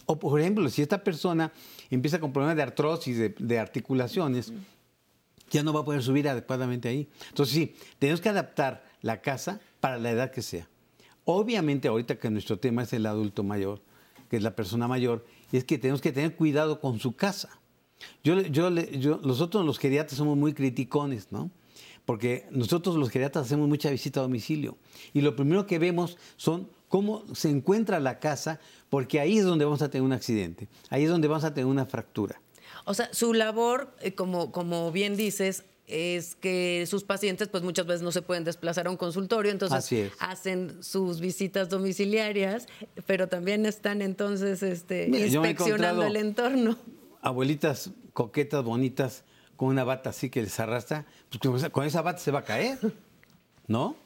O, 0.06 0.18
por 0.18 0.40
ejemplo, 0.40 0.68
si 0.70 0.82
esta 0.82 1.04
persona 1.04 1.52
empieza 1.90 2.18
con 2.18 2.32
problemas 2.32 2.56
de 2.56 2.62
artrosis, 2.62 3.16
de, 3.18 3.34
de 3.38 3.58
articulaciones, 3.58 4.52
ya 5.50 5.62
no 5.62 5.72
va 5.74 5.80
a 5.80 5.84
poder 5.84 6.02
subir 6.02 6.28
adecuadamente 6.28 6.88
ahí. 6.88 7.08
Entonces, 7.28 7.54
sí, 7.54 7.74
tenemos 7.98 8.20
que 8.22 8.30
adaptar 8.30 8.84
la 9.02 9.20
casa 9.20 9.60
para 9.80 9.98
la 9.98 10.10
edad 10.10 10.30
que 10.30 10.40
sea. 10.42 10.66
Obviamente, 11.24 11.88
ahorita 11.88 12.18
que 12.18 12.30
nuestro 12.30 12.58
tema 12.58 12.82
es 12.84 12.92
el 12.94 13.04
adulto 13.06 13.42
mayor, 13.44 13.82
que 14.30 14.38
es 14.38 14.42
la 14.42 14.56
persona 14.56 14.88
mayor, 14.88 15.24
es 15.52 15.64
que 15.64 15.76
tenemos 15.78 16.00
que 16.00 16.10
tener 16.10 16.34
cuidado 16.36 16.80
con 16.80 16.98
su 16.98 17.14
casa. 17.14 17.50
Yo, 18.24 18.40
yo, 18.40 18.70
yo- 18.70 19.20
nosotros 19.22 19.64
los 19.64 19.78
geriatras 19.78 20.16
somos 20.16 20.36
muy 20.38 20.54
criticones, 20.54 21.30
¿no? 21.30 21.50
Porque 22.04 22.46
nosotros 22.50 22.96
los 22.96 23.10
geriatras 23.10 23.46
hacemos 23.46 23.68
mucha 23.68 23.90
visita 23.90 24.20
a 24.20 24.24
domicilio. 24.24 24.76
Y 25.12 25.20
lo 25.20 25.36
primero 25.36 25.66
que 25.66 25.78
vemos 25.78 26.16
son 26.36 26.68
cómo 26.88 27.24
se 27.34 27.48
encuentra 27.48 28.00
la 28.00 28.18
casa, 28.18 28.60
porque 28.90 29.20
ahí 29.20 29.38
es 29.38 29.44
donde 29.44 29.64
vamos 29.64 29.82
a 29.82 29.90
tener 29.90 30.04
un 30.04 30.12
accidente, 30.12 30.68
ahí 30.90 31.04
es 31.04 31.10
donde 31.10 31.28
vamos 31.28 31.44
a 31.44 31.54
tener 31.54 31.66
una 31.66 31.86
fractura. 31.86 32.40
O 32.84 32.94
sea, 32.94 33.08
su 33.14 33.32
labor, 33.32 33.94
eh, 34.00 34.14
como, 34.14 34.52
como 34.52 34.92
bien 34.92 35.16
dices, 35.16 35.64
es 35.86 36.34
que 36.34 36.84
sus 36.86 37.04
pacientes 37.04 37.48
pues 37.48 37.62
muchas 37.62 37.86
veces 37.86 38.02
no 38.02 38.12
se 38.12 38.22
pueden 38.22 38.44
desplazar 38.44 38.86
a 38.86 38.90
un 38.90 38.96
consultorio, 38.96 39.52
entonces 39.52 40.12
hacen 40.18 40.82
sus 40.82 41.20
visitas 41.20 41.68
domiciliarias, 41.68 42.66
pero 43.06 43.28
también 43.28 43.66
están 43.66 44.02
entonces 44.02 44.62
este, 44.62 45.08
inspeccionando 45.08 46.04
el 46.04 46.16
entorno. 46.16 46.76
Abuelitas 47.20 47.90
coquetas, 48.12 48.62
bonitas, 48.64 49.24
con 49.56 49.68
una 49.68 49.84
bata 49.84 50.10
así 50.10 50.30
que 50.30 50.42
les 50.42 50.58
arrastra, 50.60 51.06
pues 51.30 51.68
con 51.70 51.84
esa 51.86 52.02
bata 52.02 52.18
se 52.18 52.30
va 52.30 52.40
a 52.40 52.44
caer, 52.44 52.78
¿no? 53.66 53.96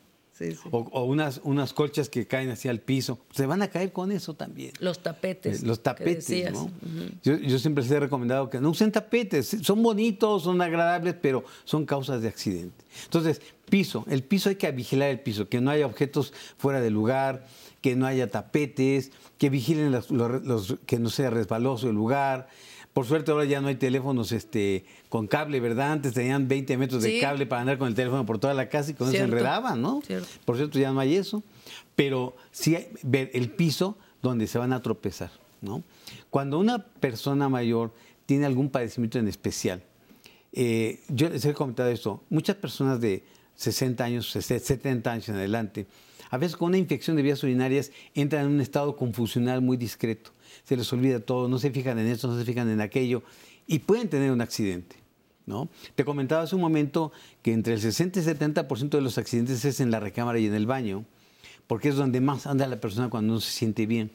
O, 0.71 1.05
unas, 1.05 1.41
unas 1.45 1.73
colchas 1.73 2.11
que 2.11 2.26
caen 2.26 2.50
hacia 2.50 2.71
el 2.71 2.81
piso. 2.81 3.19
Se 3.31 3.47
van 3.47 3.62
a 3.62 3.69
caer 3.69 3.93
con 3.93 4.12
eso 4.12 4.35
también. 4.35 4.73
Los 4.81 5.03
tapetes. 5.03 5.62
Eh, 5.62 5.67
los 5.67 5.83
tapetes, 5.83 6.53
¿no? 6.53 6.71
yo, 7.23 7.59
siempre 7.59 7.83
les 7.83 7.91
he 7.91 8.00
recomendado 8.00 8.50
que 8.50 8.61
no 8.61 8.71
usen 8.71 8.93
tapetes. 8.93 9.57
Son 9.62 9.83
bonitos, 9.83 10.43
son 10.43 10.61
agradables, 10.61 11.15
pero 11.21 11.45
son 11.65 11.87
causas 11.87 12.21
de 12.21 12.29
accidente. 12.29 12.85
Entonces, 13.05 13.41
piso. 13.71 14.05
El 14.09 14.23
piso 14.23 14.50
hay 14.50 14.57
que 14.57 14.71
vigilar 14.73 15.09
el 15.09 15.21
piso, 15.21 15.49
que 15.49 15.61
no 15.61 15.71
haya 15.71 15.87
objetos 15.87 16.35
fuera 16.59 16.83
de 16.83 16.91
lugar, 16.91 17.47
que 17.81 17.97
no 17.97 18.07
haya 18.07 18.31
tapetes, 18.31 19.12
que 19.38 19.49
vigilen 19.49 19.91
los, 19.91 20.76
que 20.85 20.99
no 20.99 21.09
sea 21.09 21.31
resbaloso 21.31 21.88
el 21.88 21.95
lugar. 21.95 22.49
Por 22.97 23.05
suerte 23.05 23.31
ahora 23.31 23.45
ya 23.45 23.61
no 23.61 23.69
hay 23.69 23.75
teléfonos 23.75 24.33
este, 24.33 24.87
con 25.11 25.26
cable, 25.26 25.61
¿verdad? 25.61 25.93
Antes 25.93 26.15
tenían 26.15 26.49
20 26.49 26.79
metros 26.79 27.03
de 27.03 27.21
cable 27.21 27.45
para 27.45 27.61
andar 27.61 27.76
con 27.76 27.88
el 27.88 27.95
teléfono 27.95 28.25
por 28.25 28.38
toda 28.38 28.55
la 28.55 28.71
casa 28.71 28.93
y 28.93 28.95
con 28.95 29.09
eso 29.09 29.19
se 29.19 29.23
enredaban, 29.23 29.83
¿no? 29.83 30.00
Por 30.47 30.57
cierto, 30.57 30.79
ya 30.79 30.93
no 30.93 31.00
hay 31.00 31.15
eso. 31.15 31.43
Pero 31.95 32.37
sí 32.53 32.75
hay, 32.75 32.88
ver 33.03 33.31
el 33.35 33.50
piso 33.50 33.99
donde 34.23 34.47
se 34.47 34.57
van 34.57 34.73
a 34.73 34.81
tropezar, 34.81 35.31
¿no? 35.61 35.85
Cuando 36.31 36.59
una 36.59 36.87
persona 36.87 37.50
mayor 37.50 37.93
tiene 38.25 38.47
algún 38.47 38.71
padecimiento 38.71 39.19
en 39.19 39.29
especial, 39.29 39.83
eh, 40.55 41.03
yo 41.09 41.29
les 41.29 41.45
he 41.45 41.53
comentado 41.53 41.91
esto, 41.91 42.25
muchas 42.31 42.57
personas 42.57 42.99
de 42.99 43.25
60 43.57 44.05
años, 44.05 44.31
70 44.31 45.12
años 45.12 45.29
en 45.29 45.35
adelante, 45.35 45.87
a 46.31 46.38
veces 46.38 46.57
con 46.57 46.69
una 46.69 46.79
infección 46.79 47.15
de 47.17 47.23
vías 47.23 47.43
urinarias 47.43 47.93
entran 48.15 48.47
en 48.47 48.53
un 48.53 48.62
estado 48.62 48.97
confusional 48.97 49.61
muy 49.61 49.76
discreto 49.76 50.33
se 50.65 50.77
les 50.77 50.93
olvida 50.93 51.21
todo, 51.21 51.49
no 51.49 51.59
se 51.59 51.71
fijan 51.71 51.99
en 51.99 52.07
esto, 52.07 52.29
no 52.29 52.39
se 52.39 52.45
fijan 52.45 52.69
en 52.71 52.81
aquello 52.81 53.23
y 53.67 53.81
pueden 53.81 54.09
tener 54.09 54.31
un 54.31 54.41
accidente. 54.41 54.97
¿no? 55.47 55.69
Te 55.95 56.05
comentaba 56.05 56.43
hace 56.43 56.55
un 56.55 56.61
momento 56.61 57.13
que 57.43 57.53
entre 57.53 57.75
el 57.75 57.81
60 57.81 58.21
y 58.21 58.23
70% 58.23 58.91
de 58.91 59.01
los 59.01 59.17
accidentes 59.17 59.65
es 59.65 59.81
en 59.81 59.91
la 59.91 60.01
recámara 60.01 60.39
y 60.39 60.47
en 60.47 60.55
el 60.55 60.67
baño, 60.67 61.05
porque 61.67 61.89
es 61.89 61.97
donde 61.97 62.21
más 62.21 62.47
anda 62.47 62.67
la 62.67 62.81
persona 62.81 63.09
cuando 63.09 63.35
no 63.35 63.41
se 63.41 63.53
siente 63.53 63.87
bien. 63.87 64.11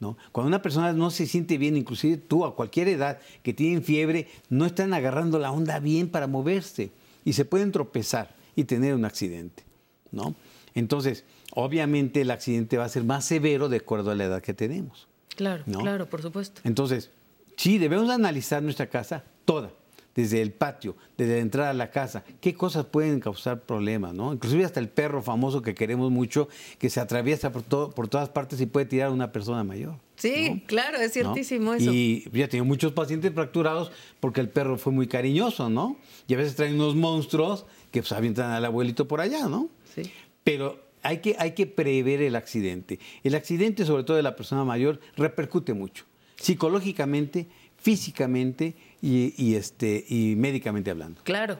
¿no? 0.00 0.16
Cuando 0.32 0.48
una 0.48 0.62
persona 0.62 0.92
no 0.92 1.10
se 1.10 1.26
siente 1.26 1.58
bien, 1.58 1.76
inclusive 1.76 2.16
tú 2.16 2.44
a 2.44 2.56
cualquier 2.56 2.88
edad 2.88 3.20
que 3.42 3.54
tienen 3.54 3.82
fiebre, 3.82 4.28
no 4.48 4.66
están 4.66 4.92
agarrando 4.92 5.38
la 5.38 5.52
onda 5.52 5.78
bien 5.78 6.08
para 6.08 6.26
moverse 6.26 6.90
y 7.24 7.32
se 7.34 7.44
pueden 7.44 7.72
tropezar 7.72 8.34
y 8.56 8.64
tener 8.64 8.94
un 8.94 9.04
accidente. 9.04 9.62
¿no? 10.10 10.34
Entonces, 10.74 11.24
obviamente 11.52 12.20
el 12.20 12.30
accidente 12.30 12.76
va 12.76 12.84
a 12.84 12.88
ser 12.88 13.04
más 13.04 13.24
severo 13.24 13.68
de 13.68 13.78
acuerdo 13.78 14.10
a 14.10 14.14
la 14.14 14.24
edad 14.24 14.42
que 14.42 14.54
tenemos. 14.54 15.06
Claro, 15.36 15.64
claro, 15.64 16.06
por 16.06 16.22
supuesto. 16.22 16.60
Entonces, 16.64 17.10
sí, 17.56 17.78
debemos 17.78 18.10
analizar 18.10 18.62
nuestra 18.62 18.88
casa 18.88 19.24
toda, 19.44 19.70
desde 20.14 20.40
el 20.40 20.52
patio, 20.52 20.96
desde 21.16 21.34
la 21.34 21.40
entrada 21.40 21.70
a 21.70 21.74
la 21.74 21.90
casa, 21.90 22.24
qué 22.40 22.54
cosas 22.54 22.86
pueden 22.86 23.20
causar 23.20 23.62
problemas, 23.62 24.14
¿no? 24.14 24.32
Inclusive 24.32 24.64
hasta 24.64 24.80
el 24.80 24.88
perro 24.88 25.22
famoso 25.22 25.60
que 25.60 25.74
queremos 25.74 26.10
mucho, 26.10 26.48
que 26.78 26.88
se 26.88 27.00
atraviesa 27.00 27.50
por, 27.52 27.62
todo, 27.62 27.90
por 27.90 28.08
todas 28.08 28.28
partes 28.28 28.60
y 28.60 28.66
puede 28.66 28.86
tirar 28.86 29.08
a 29.08 29.12
una 29.12 29.32
persona 29.32 29.64
mayor. 29.64 29.96
Sí, 30.16 30.62
claro, 30.66 30.98
es 30.98 31.12
ciertísimo 31.12 31.74
eso. 31.74 31.92
Y 31.92 32.30
ya 32.32 32.48
tengo 32.48 32.64
muchos 32.64 32.92
pacientes 32.92 33.32
fracturados 33.34 33.90
porque 34.20 34.40
el 34.40 34.48
perro 34.48 34.78
fue 34.78 34.92
muy 34.92 35.08
cariñoso, 35.08 35.68
¿no? 35.68 35.96
Y 36.28 36.34
a 36.34 36.36
veces 36.36 36.54
traen 36.54 36.76
unos 36.76 36.94
monstruos 36.94 37.66
que 37.90 38.00
pues 38.00 38.12
avientan 38.12 38.52
al 38.52 38.64
abuelito 38.64 39.08
por 39.08 39.20
allá, 39.20 39.48
¿no? 39.48 39.68
Sí. 39.94 40.12
Pero 40.44 40.84
hay 41.04 41.18
que, 41.18 41.36
hay 41.38 41.52
que 41.52 41.66
prever 41.66 42.22
el 42.22 42.34
accidente. 42.34 42.98
El 43.22 43.34
accidente, 43.34 43.84
sobre 43.84 44.02
todo 44.02 44.16
de 44.16 44.22
la 44.22 44.34
persona 44.34 44.64
mayor, 44.64 44.98
repercute 45.16 45.74
mucho, 45.74 46.06
psicológicamente, 46.36 47.46
físicamente 47.76 48.74
y, 49.00 49.54
este, 49.54 50.04
y 50.08 50.34
médicamente 50.36 50.90
hablando. 50.90 51.20
Claro. 51.22 51.58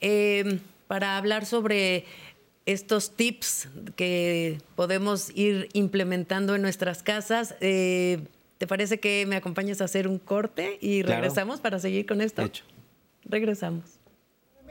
Em, 0.00 0.60
para 0.86 1.16
hablar 1.16 1.46
sobre 1.46 2.04
estos 2.66 3.16
tips 3.16 3.68
que 3.96 4.58
podemos 4.76 5.30
ir 5.34 5.70
implementando 5.72 6.54
en 6.54 6.62
nuestras 6.62 7.02
casas, 7.02 7.56
eh, 7.60 8.20
¿te 8.58 8.66
parece 8.66 9.00
que 9.00 9.24
me 9.26 9.36
acompañes 9.36 9.80
a 9.80 9.84
hacer 9.84 10.06
un 10.06 10.18
corte 10.18 10.78
y 10.82 11.02
regresamos 11.02 11.60
para 11.60 11.78
seguir 11.78 12.04
con 12.04 12.20
esto? 12.20 12.42
Hecho. 12.42 12.64
Regresamos 13.24 14.01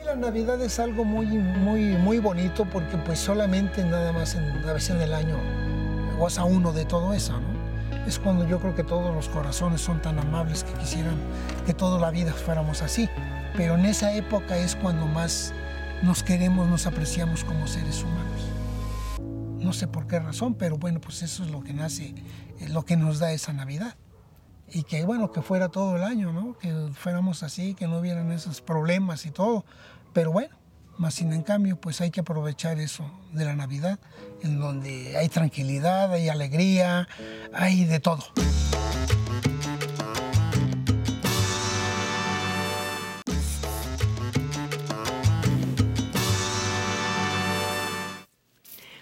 la 0.05 0.15
Navidad 0.15 0.62
es 0.62 0.79
algo 0.79 1.05
muy, 1.05 1.25
muy, 1.25 1.96
muy 1.98 2.20
bonito 2.20 2.65
porque 2.65 2.98
pues 2.98 3.20
solamente 3.20 3.84
nada 3.84 4.12
más 4.12 4.36
en, 4.36 4.43
una 4.51 4.74
vez 4.74 4.89
en 4.89 5.01
el 5.01 5.13
año 5.13 5.38
goza 6.17 6.43
uno 6.43 6.74
de 6.74 6.86
todo 6.86 7.13
eso, 7.13 7.39
¿no? 7.39 7.62
Es 8.08 8.17
cuando 8.17 8.48
yo 8.48 8.60
creo 8.60 8.75
que 8.75 8.84
todos 8.84 9.13
los 9.13 9.29
corazones 9.29 9.81
son 9.81 10.01
tan 10.01 10.17
amables 10.17 10.63
que 10.63 10.74
quisieran 10.74 11.15
que 11.65 11.74
toda 11.74 12.00
la 12.00 12.10
vida 12.10 12.34
fuéramos 12.34 12.81
así. 12.81 13.08
Pero 13.55 13.75
en 13.75 13.86
esa 13.86 14.13
época 14.13 14.58
es 14.58 14.75
cuando 14.75 15.05
más 15.05 15.53
nos 16.01 16.24
queremos, 16.24 16.67
nos 16.67 16.88
apreciamos 16.88 17.43
como 17.43 17.67
seres 17.67 18.03
humanos. 18.03 18.41
No 19.63 19.72
sé 19.72 19.88
por 19.88 20.08
qué 20.08 20.20
razón, 20.20 20.55
pero 20.55 20.77
bueno, 20.77 21.00
pues 21.00 21.22
eso 21.22 21.43
es 21.43 21.51
lo 21.51 21.62
que 21.62 21.74
nace, 21.74 22.15
es 22.60 22.72
lo 22.72 22.84
que 22.84 22.98
nos 22.98 23.20
da 23.20 23.31
esa 23.34 23.53
Navidad 23.53 23.96
y 24.71 24.83
que 24.83 25.03
bueno, 25.03 25.31
que 25.31 25.41
fuera 25.41 25.69
todo 25.69 25.95
el 25.97 26.03
año, 26.03 26.31
¿no? 26.31 26.57
Que 26.57 26.73
fuéramos 26.93 27.43
así, 27.43 27.73
que 27.73 27.87
no 27.87 27.99
hubieran 27.99 28.31
esos 28.31 28.61
problemas 28.61 29.25
y 29.25 29.31
todo. 29.31 29.65
Pero 30.13 30.31
bueno, 30.31 30.55
más 30.97 31.15
sin 31.15 31.33
en 31.33 31.43
cambio, 31.43 31.79
pues 31.79 32.01
hay 32.01 32.11
que 32.11 32.21
aprovechar 32.21 32.79
eso 32.79 33.09
de 33.33 33.45
la 33.45 33.55
Navidad, 33.55 33.99
en 34.41 34.59
donde 34.59 35.17
hay 35.17 35.29
tranquilidad, 35.29 36.13
hay 36.13 36.29
alegría, 36.29 37.07
hay 37.53 37.85
de 37.85 37.99
todo. 37.99 38.23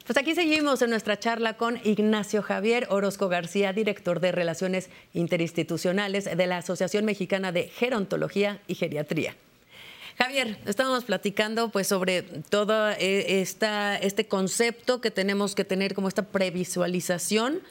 Pues 0.10 0.18
aquí 0.18 0.34
seguimos 0.34 0.82
en 0.82 0.90
nuestra 0.90 1.20
charla 1.20 1.56
con 1.56 1.80
Ignacio 1.84 2.42
Javier 2.42 2.88
Orozco 2.90 3.30
García, 3.30 3.74
director 3.74 4.20
de 4.20 4.32
Relaciones 4.32 4.90
Interinstitucionales 5.14 6.26
de 6.26 6.48
la 6.48 6.58
Asociación 6.58 7.06
Mexicana 7.06 7.52
de 7.52 7.68
Gerontología 7.68 8.60
y 8.66 8.74
Geriatría. 8.74 9.36
Javier, 10.18 10.58
estábamos 10.66 11.04
platicando 11.04 11.70
pues 11.70 11.86
sobre 11.86 12.24
todo 12.24 12.90
eh, 12.90 13.40
esta, 13.42 13.98
este 13.98 14.26
concepto 14.26 15.00
que 15.00 15.12
tenemos 15.12 15.54
que 15.54 15.64
tener 15.64 15.94
como 15.94 16.08
esta 16.08 16.26
previsualización 16.26 17.62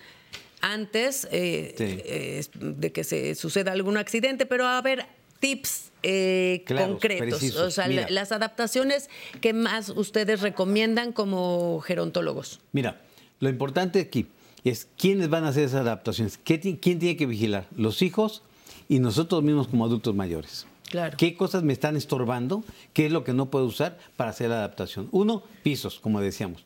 antes 0.61 1.25
eh, 1.33 1.75
eh, 1.81 2.45
de 2.55 2.93
que 2.93 3.03
se 3.03 3.35
suceda 3.35 3.73
algún 3.73 3.97
accidente, 3.97 4.47
pero 4.47 4.65
a 4.65 4.81
ver, 4.81 5.07
tips 5.41 5.91
eh, 6.03 6.65
concretos, 6.67 7.43
o 7.57 7.71
sea, 7.71 7.89
las 7.89 8.33
adaptaciones 8.33 9.09
que 9.41 9.53
más 9.53 9.89
ustedes 9.91 10.41
recomiendan 10.41 11.13
como 11.13 11.81
gerontólogos. 11.81 12.61
Mira, 12.73 13.01
lo 13.41 13.49
importante 13.49 14.01
aquí 14.01 14.27
es 14.65 14.89
quiénes 14.97 15.29
van 15.29 15.45
a 15.45 15.49
hacer 15.49 15.65
esas 15.65 15.81
adaptaciones, 15.83 16.39
¿quién 16.43 16.61
tiene 16.81 17.17
que 17.17 17.27
vigilar? 17.27 17.67
Los 17.77 18.03
hijos 18.03 18.43
y 18.89 19.01
nosotros 19.01 19.43
mismos 19.43 19.69
como 19.69 19.85
adultos 19.85 20.15
mayores. 20.15 20.67
Claro. 20.89 21.17
¿Qué 21.19 21.37
cosas 21.37 21.63
me 21.63 21.73
están 21.73 21.97
estorbando? 21.97 22.65
¿Qué 22.95 23.07
es 23.07 23.13
lo 23.13 23.23
que 23.23 23.35
no 23.35 23.51
puedo 23.51 23.67
usar 23.67 23.99
para 24.17 24.31
hacer 24.31 24.49
la 24.49 24.57
adaptación? 24.57 25.09
Uno, 25.11 25.43
pisos, 25.63 26.01
como 26.01 26.21
decíamos. 26.21 26.65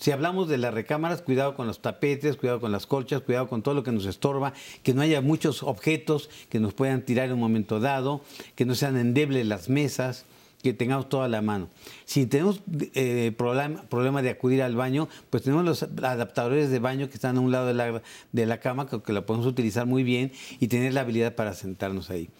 Si 0.00 0.12
hablamos 0.12 0.48
de 0.48 0.56
las 0.56 0.72
recámaras, 0.72 1.20
cuidado 1.20 1.54
con 1.54 1.66
los 1.66 1.80
tapetes, 1.80 2.36
cuidado 2.36 2.58
con 2.58 2.72
las 2.72 2.86
colchas, 2.86 3.20
cuidado 3.20 3.48
con 3.48 3.62
todo 3.62 3.74
lo 3.74 3.82
que 3.82 3.92
nos 3.92 4.06
estorba, 4.06 4.54
que 4.82 4.94
no 4.94 5.02
haya 5.02 5.20
muchos 5.20 5.62
objetos 5.62 6.30
que 6.48 6.58
nos 6.58 6.72
puedan 6.72 7.02
tirar 7.02 7.26
en 7.26 7.34
un 7.34 7.40
momento 7.40 7.80
dado, 7.80 8.22
que 8.54 8.64
no 8.64 8.74
sean 8.74 8.96
endebles 8.96 9.46
las 9.46 9.68
mesas, 9.68 10.24
que 10.62 10.72
tengamos 10.72 11.10
toda 11.10 11.28
la 11.28 11.42
mano. 11.42 11.68
Si 12.06 12.24
tenemos 12.24 12.62
eh, 12.94 13.32
problema, 13.36 14.22
de 14.22 14.30
acudir 14.30 14.62
al 14.62 14.74
baño, 14.74 15.06
pues 15.28 15.42
tenemos 15.42 15.66
los 15.66 15.82
adaptadores 15.82 16.70
de 16.70 16.78
baño 16.78 17.08
que 17.10 17.14
están 17.14 17.36
a 17.36 17.40
un 17.40 17.52
lado 17.52 17.66
de 17.66 17.74
la, 17.74 18.02
de 18.32 18.46
la 18.46 18.58
cama, 18.58 18.88
que, 18.88 19.02
que 19.02 19.12
lo 19.12 19.26
podemos 19.26 19.46
utilizar 19.46 19.84
muy 19.84 20.02
bien 20.02 20.32
y 20.60 20.68
tener 20.68 20.94
la 20.94 21.02
habilidad 21.02 21.34
para 21.34 21.52
sentarnos 21.52 22.08
ahí. 22.08 22.30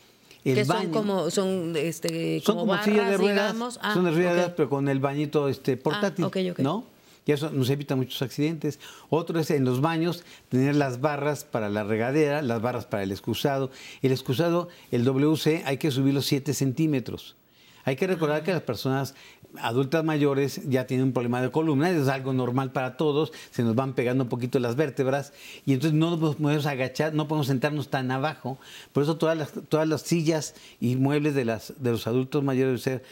El 0.44 0.54
que 0.54 0.64
son 0.64 0.90
como 0.90 1.30
son 1.30 1.74
este 1.76 2.42
como, 2.46 2.64
barras, 2.64 2.86
de 2.86 3.16
ruedas, 3.18 3.52
digamos. 3.52 3.80
son 3.92 4.04
de 4.06 4.10
ruedas, 4.12 4.46
ah, 4.48 4.54
pero 4.56 4.70
con 4.70 4.88
el 4.88 4.98
bañito 4.98 5.48
este 5.48 5.76
portátil, 5.76 6.24
ah, 6.24 6.54
¿no? 6.58 6.84
Y 7.26 7.32
eso 7.32 7.50
nos 7.50 7.70
evita 7.70 7.96
muchos 7.96 8.20
accidentes. 8.22 8.80
Otro 9.08 9.38
es 9.38 9.50
en 9.50 9.64
los 9.64 9.80
baños 9.80 10.24
tener 10.48 10.76
las 10.76 11.00
barras 11.00 11.44
para 11.44 11.68
la 11.68 11.84
regadera, 11.84 12.42
las 12.42 12.60
barras 12.62 12.86
para 12.86 13.02
el 13.02 13.12
excusado. 13.12 13.70
El 14.02 14.12
excusado, 14.12 14.68
el 14.90 15.04
WC, 15.04 15.62
hay 15.64 15.78
que 15.78 15.90
subirlo 15.90 16.22
7 16.22 16.54
centímetros. 16.54 17.36
Hay 17.84 17.96
que 17.96 18.06
recordar 18.06 18.42
que 18.42 18.52
las 18.52 18.62
personas 18.62 19.14
adultas 19.58 20.04
mayores 20.04 20.60
ya 20.68 20.86
tienen 20.86 21.06
un 21.06 21.12
problema 21.12 21.42
de 21.42 21.50
columna, 21.50 21.90
es 21.90 22.08
algo 22.08 22.32
normal 22.32 22.72
para 22.72 22.96
todos, 22.96 23.32
se 23.50 23.62
nos 23.62 23.74
van 23.74 23.94
pegando 23.94 24.24
un 24.24 24.28
poquito 24.28 24.58
las 24.58 24.76
vértebras 24.76 25.32
y 25.66 25.72
entonces 25.72 25.98
no 25.98 26.10
nos 26.10 26.36
podemos 26.36 26.66
agachar, 26.66 27.14
no 27.14 27.26
podemos 27.26 27.48
sentarnos 27.48 27.88
tan 27.88 28.10
abajo. 28.10 28.58
Por 28.92 29.02
eso 29.02 29.16
todas 29.16 29.36
las, 29.36 29.52
todas 29.68 29.88
las 29.88 30.02
sillas 30.02 30.54
y 30.80 30.96
muebles 30.96 31.34
de, 31.34 31.44
las, 31.44 31.74
de 31.78 31.90
los 31.90 32.06
adultos 32.06 32.44
mayores 32.44 32.84
deben 32.84 33.00
ser 33.00 33.04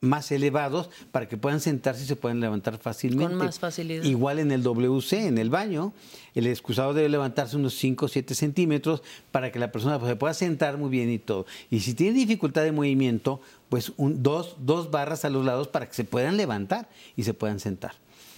más 0.00 0.30
elevados 0.30 0.90
para 1.10 1.26
que 1.26 1.36
puedan 1.36 1.60
sentarse 1.60 2.04
y 2.04 2.06
se 2.06 2.16
puedan 2.16 2.40
levantar 2.40 2.78
fácilmente. 2.78 3.34
Con 3.34 3.46
más 3.46 3.58
facilidad. 3.58 4.04
Igual 4.04 4.38
en 4.38 4.52
el 4.52 4.62
WC, 4.62 5.26
en 5.26 5.38
el 5.38 5.50
baño, 5.50 5.92
el 6.34 6.46
excusado 6.46 6.92
debe 6.92 7.08
levantarse 7.08 7.56
unos 7.56 7.74
5 7.74 8.04
o 8.04 8.08
7 8.08 8.34
centímetros 8.34 9.02
para 9.32 9.50
que 9.50 9.58
la 9.58 9.72
persona 9.72 9.98
se 10.06 10.16
pueda 10.16 10.34
sentar 10.34 10.76
muy 10.76 10.90
bien 10.90 11.10
y 11.10 11.18
todo. 11.18 11.46
Y 11.70 11.80
si 11.80 11.94
tiene 11.94 12.12
dificultad 12.18 12.62
de 12.62 12.72
movimiento, 12.72 13.40
pues 13.68 13.92
un, 13.96 14.22
dos, 14.22 14.56
dos 14.58 14.90
barras 14.90 15.24
a 15.24 15.30
los 15.30 15.44
lados 15.44 15.68
para 15.68 15.86
que 15.86 15.94
se 15.94 16.04
puedan 16.04 16.36
levantar 16.36 16.88
y 17.16 17.22
se 17.22 17.34
puedan 17.34 17.58
sentar. 17.58 17.94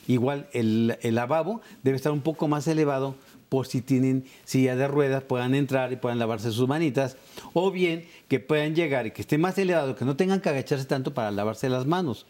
Igual 0.06 0.48
el, 0.52 0.96
el 1.02 1.16
lavabo 1.16 1.60
debe 1.82 1.96
estar 1.96 2.12
un 2.12 2.22
poco 2.22 2.48
más 2.48 2.66
elevado 2.66 3.14
por 3.48 3.66
si 3.66 3.80
tienen 3.80 4.24
silla 4.44 4.76
de 4.76 4.88
ruedas, 4.88 5.22
puedan 5.22 5.54
entrar 5.54 5.92
y 5.92 5.96
puedan 5.96 6.18
lavarse 6.18 6.52
sus 6.52 6.68
manitas, 6.68 7.16
o 7.52 7.70
bien 7.70 8.06
que 8.28 8.40
puedan 8.40 8.74
llegar 8.74 9.06
y 9.06 9.10
que 9.10 9.22
esté 9.22 9.38
más 9.38 9.58
elevado, 9.58 9.96
que 9.96 10.04
no 10.04 10.16
tengan 10.16 10.40
que 10.40 10.48
agacharse 10.48 10.84
tanto 10.84 11.14
para 11.14 11.30
lavarse 11.30 11.68
las 11.68 11.86
manos. 11.86 12.26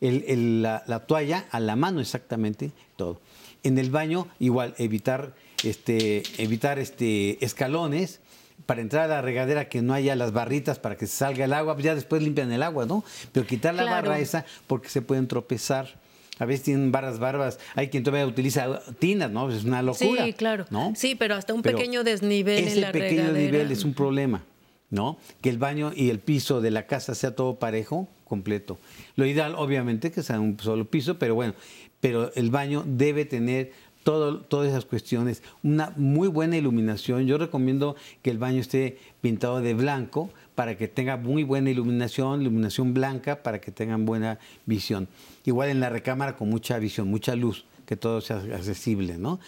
la, 0.00 1.04
toalla 1.06 1.46
a 1.50 1.60
la 1.60 1.76
mano 1.76 2.00
exactamente, 2.00 2.72
todo. 2.96 3.20
En 3.62 3.78
el 3.78 3.90
baño, 3.90 4.28
igual, 4.38 4.74
evitar, 4.78 5.34
este, 5.64 6.22
evitar 6.38 6.78
este, 6.78 7.44
escalones, 7.44 8.20
para 8.66 8.82
entrar 8.82 9.06
a 9.06 9.08
la 9.08 9.22
regadera 9.22 9.68
que 9.68 9.82
no 9.82 9.94
haya 9.94 10.14
las 10.14 10.32
barritas 10.32 10.78
para 10.78 10.96
que 10.96 11.06
salga 11.06 11.44
el 11.44 11.52
agua, 11.52 11.74
pues 11.74 11.84
ya 11.84 11.94
después 11.94 12.22
limpian 12.22 12.52
el 12.52 12.62
agua, 12.62 12.86
¿no? 12.86 13.02
Pero 13.32 13.46
quitar 13.46 13.74
la 13.74 13.84
barra 13.84 14.18
esa 14.18 14.44
porque 14.66 14.88
se 14.88 15.02
pueden 15.02 15.26
tropezar 15.26 15.98
a 16.40 16.46
veces 16.46 16.64
tienen 16.64 16.90
barras 16.90 17.18
barbas, 17.18 17.60
hay 17.76 17.88
quien 17.88 18.02
todavía 18.02 18.26
utiliza 18.26 18.80
tinas, 18.98 19.30
¿no? 19.30 19.48
Es 19.50 19.62
una 19.62 19.82
locura. 19.82 20.24
Sí, 20.24 20.32
claro. 20.32 20.64
¿no? 20.70 20.92
Sí, 20.96 21.14
pero 21.14 21.36
hasta 21.36 21.54
un 21.54 21.62
pequeño 21.62 22.02
desnivel 22.02 22.66
en 22.66 22.80
la 22.80 22.90
Ese 22.90 22.98
pequeño 22.98 23.30
nivel 23.32 23.70
es 23.70 23.84
un 23.84 23.94
problema, 23.94 24.42
¿no? 24.88 25.18
Que 25.42 25.50
el 25.50 25.58
baño 25.58 25.92
y 25.94 26.08
el 26.08 26.18
piso 26.18 26.60
de 26.60 26.70
la 26.70 26.86
casa 26.86 27.14
sea 27.14 27.36
todo 27.36 27.56
parejo, 27.56 28.08
completo. 28.24 28.78
Lo 29.16 29.26
ideal, 29.26 29.54
obviamente, 29.56 30.10
que 30.10 30.22
sea 30.22 30.40
un 30.40 30.58
solo 30.58 30.86
piso, 30.86 31.18
pero 31.18 31.34
bueno, 31.34 31.54
pero 32.00 32.32
el 32.34 32.50
baño 32.50 32.84
debe 32.86 33.26
tener 33.26 33.72
todo, 34.02 34.40
todas 34.40 34.70
esas 34.70 34.86
cuestiones, 34.86 35.42
una 35.62 35.92
muy 35.96 36.28
buena 36.28 36.56
iluminación. 36.56 37.26
Yo 37.26 37.36
recomiendo 37.36 37.96
que 38.22 38.30
el 38.30 38.38
baño 38.38 38.60
esté 38.60 38.98
pintado 39.20 39.60
de 39.60 39.74
blanco 39.74 40.30
para 40.54 40.76
que 40.76 40.88
tenga 40.88 41.16
muy 41.16 41.42
buena 41.42 41.70
iluminación, 41.70 42.40
iluminación 42.40 42.94
blanca 42.94 43.42
para 43.42 43.60
que 43.60 43.70
tengan 43.70 44.06
buena 44.06 44.38
visión. 44.66 45.08
Igual 45.44 45.70
en 45.70 45.80
la 45.80 45.88
recámara 45.88 46.36
con 46.36 46.48
mucha 46.48 46.78
visión, 46.78 47.08
mucha 47.08 47.34
luz, 47.34 47.64
que 47.86 47.96
todo 47.96 48.20
sea 48.20 48.36
accesible, 48.36 49.18
¿no? 49.18 49.40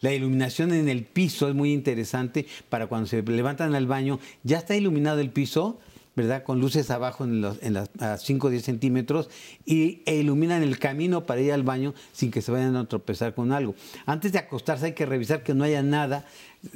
La 0.00 0.12
iluminación 0.12 0.72
en 0.72 0.88
el 0.88 1.04
piso 1.04 1.48
es 1.48 1.54
muy 1.54 1.72
interesante 1.72 2.46
para 2.68 2.88
cuando 2.88 3.06
se 3.06 3.22
levantan 3.22 3.74
al 3.76 3.86
baño, 3.86 4.18
ya 4.42 4.58
está 4.58 4.74
iluminado 4.74 5.20
el 5.20 5.30
piso, 5.30 5.78
¿verdad? 6.14 6.42
Con 6.42 6.60
luces 6.60 6.90
abajo 6.90 7.24
en, 7.24 7.40
los, 7.40 7.62
en 7.62 7.74
las, 7.74 7.90
a 7.98 8.18
5 8.18 8.46
o 8.46 8.50
10 8.50 8.64
centímetros 8.64 9.30
y, 9.64 10.02
e 10.06 10.16
iluminan 10.16 10.62
el 10.62 10.78
camino 10.78 11.24
para 11.24 11.40
ir 11.40 11.52
al 11.52 11.62
baño 11.62 11.94
sin 12.12 12.30
que 12.30 12.42
se 12.42 12.52
vayan 12.52 12.76
a 12.76 12.88
tropezar 12.88 13.34
con 13.34 13.52
algo. 13.52 13.74
Antes 14.06 14.32
de 14.32 14.38
acostarse 14.38 14.86
hay 14.86 14.92
que 14.92 15.06
revisar 15.06 15.42
que 15.42 15.54
no 15.54 15.64
haya 15.64 15.82
nada 15.82 16.24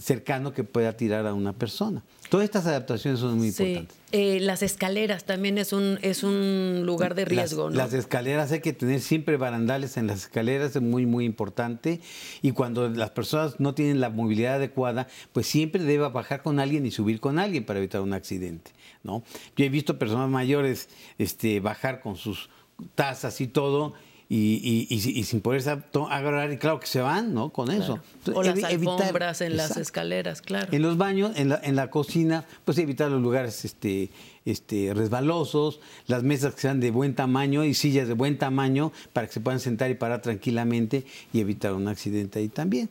cercano 0.01 0.53
que 0.53 0.65
pueda 0.65 0.97
tirar 0.97 1.27
a 1.27 1.35
una 1.35 1.53
persona. 1.53 2.03
Todas 2.29 2.45
estas 2.45 2.67
adaptaciones 2.67 3.21
son 3.21 3.39
muy 3.39 3.49
importantes. 3.49 3.97
Eh, 4.13 4.41
las 4.41 4.63
escaleras 4.63 5.25
también 5.25 5.59
es 5.59 5.73
un, 5.73 5.99
es 6.03 6.23
un 6.23 6.83
lugar 6.85 7.15
de 7.15 7.25
riesgo, 7.25 7.69
las, 7.69 7.73
¿no? 7.73 7.85
Las 7.85 7.93
escaleras 7.93 8.51
hay 8.51 8.61
que 8.61 8.73
tener 8.73 9.01
siempre 9.01 9.37
barandales 9.37 9.97
en 9.97 10.07
las 10.07 10.23
escaleras, 10.23 10.75
es 10.75 10.83
muy, 10.83 11.07
muy 11.07 11.25
importante. 11.25 12.01
Y 12.43 12.53
cuando 12.53 12.89
las 12.89 13.11
personas 13.11 13.61
no 13.61 13.75
tienen 13.75 14.01
la 14.01 14.11
movilidad 14.11 14.55
adecuada, 14.55 15.07
pues 15.33 15.47
siempre 15.47 15.83
debe 15.83 16.09
bajar 16.09 16.43
con 16.43 16.59
alguien 16.59 16.85
y 16.87 16.91
subir 16.91 17.21
con 17.21 17.39
alguien 17.39 17.65
para 17.65 17.79
evitar 17.79 18.01
un 18.01 18.13
accidente, 18.13 18.73
¿no? 19.07 19.23
Yo 19.57 19.65
he 19.65 19.69
visto 19.69 19.99
personas 19.99 20.29
mayores 20.29 20.89
este, 21.19 21.61
bajar 21.61 22.01
con 22.01 22.17
sus 22.17 22.51
tazas 22.95 23.41
y 23.41 23.47
todo 23.47 23.95
y, 24.29 24.87
y, 24.91 25.23
sin 25.23 25.41
poderse 25.41 25.71
agarrar, 25.71 26.53
y 26.53 26.59
claro 26.59 26.81
que 26.81 26.89
se 26.89 27.01
van, 27.01 27.33
¿no? 27.33 27.51
Con 27.51 27.71
eso. 27.71 28.01
o 28.35 28.43
las 28.43 28.63
alfombras 28.65 29.41
en 29.41 29.57
las 29.57 29.77
escaleras, 29.77 30.43
claro. 30.43 30.73
En 30.73 30.83
los 30.83 30.97
baños, 30.97 31.33
en 31.37 31.51
la, 31.51 31.61
en 31.63 31.77
la 31.77 31.91
cocina, 31.91 32.45
pues 32.65 32.79
evitar 32.79 33.09
los 33.09 33.23
lugares 33.23 33.65
este, 33.65 34.11
este, 34.45 34.93
resbalosos, 34.95 35.81
las 36.09 36.25
mesas 36.25 36.57
que 36.57 36.63
sean 36.63 36.81
de 36.81 36.91
buen 36.91 37.15
tamaño 37.15 37.65
y 37.65 37.75
sillas 37.75 38.09
de 38.09 38.15
buen 38.15 38.37
tamaño 38.37 38.93
para 39.13 39.29
que 39.29 39.35
se 39.35 39.41
puedan 39.41 39.61
sentar 39.61 39.93
y 39.93 39.95
parar 39.95 40.23
tranquilamente 40.23 41.05
y 41.33 41.39
evitar 41.39 41.73
un 41.73 41.87
accidente 41.87 42.41
ahí 42.41 42.49
también. 42.49 42.91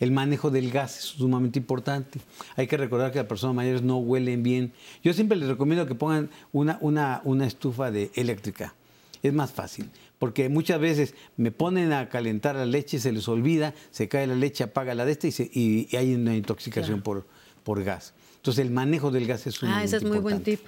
El 0.00 0.12
manejo 0.12 0.50
del 0.50 0.70
gas 0.70 0.98
es 0.98 1.04
sumamente 1.04 1.58
importante. 1.58 2.20
Hay 2.56 2.66
que 2.66 2.76
recordar 2.76 3.12
que 3.12 3.18
las 3.18 3.26
personas 3.26 3.56
mayores 3.56 3.82
no 3.82 3.98
huelen 3.98 4.42
bien. 4.42 4.72
Yo 5.02 5.12
siempre 5.12 5.36
les 5.38 5.48
recomiendo 5.48 5.86
que 5.86 5.94
pongan 5.94 6.30
una, 6.52 6.78
una, 6.80 7.22
una 7.24 7.46
estufa 7.46 7.90
de 7.90 8.10
eléctrica. 8.14 8.74
Es 9.22 9.32
más 9.32 9.50
fácil 9.50 9.88
porque 10.18 10.48
muchas 10.48 10.80
veces 10.80 11.14
me 11.36 11.50
ponen 11.50 11.92
a 11.92 12.08
calentar 12.08 12.56
la 12.56 12.66
leche, 12.66 12.98
se 12.98 13.12
les 13.12 13.28
olvida, 13.28 13.74
se 13.90 14.08
cae 14.08 14.26
la 14.26 14.34
leche, 14.34 14.64
apaga 14.64 14.94
la 14.94 15.04
de 15.04 15.12
esta 15.12 15.28
y, 15.28 15.88
hay 15.96 16.14
una 16.14 16.34
intoxicación 16.34 17.02
por, 17.02 17.26
por 17.64 17.82
gas. 17.84 18.14
Entonces 18.36 18.64
el 18.64 18.70
manejo 18.70 19.10
del 19.10 19.26
gas 19.26 19.46
es 19.46 19.62
un 19.62 19.68
Ah, 19.68 19.84
ese 19.84 19.96
es 19.96 20.04
muy 20.04 20.18
buen 20.18 20.42
tip. 20.42 20.60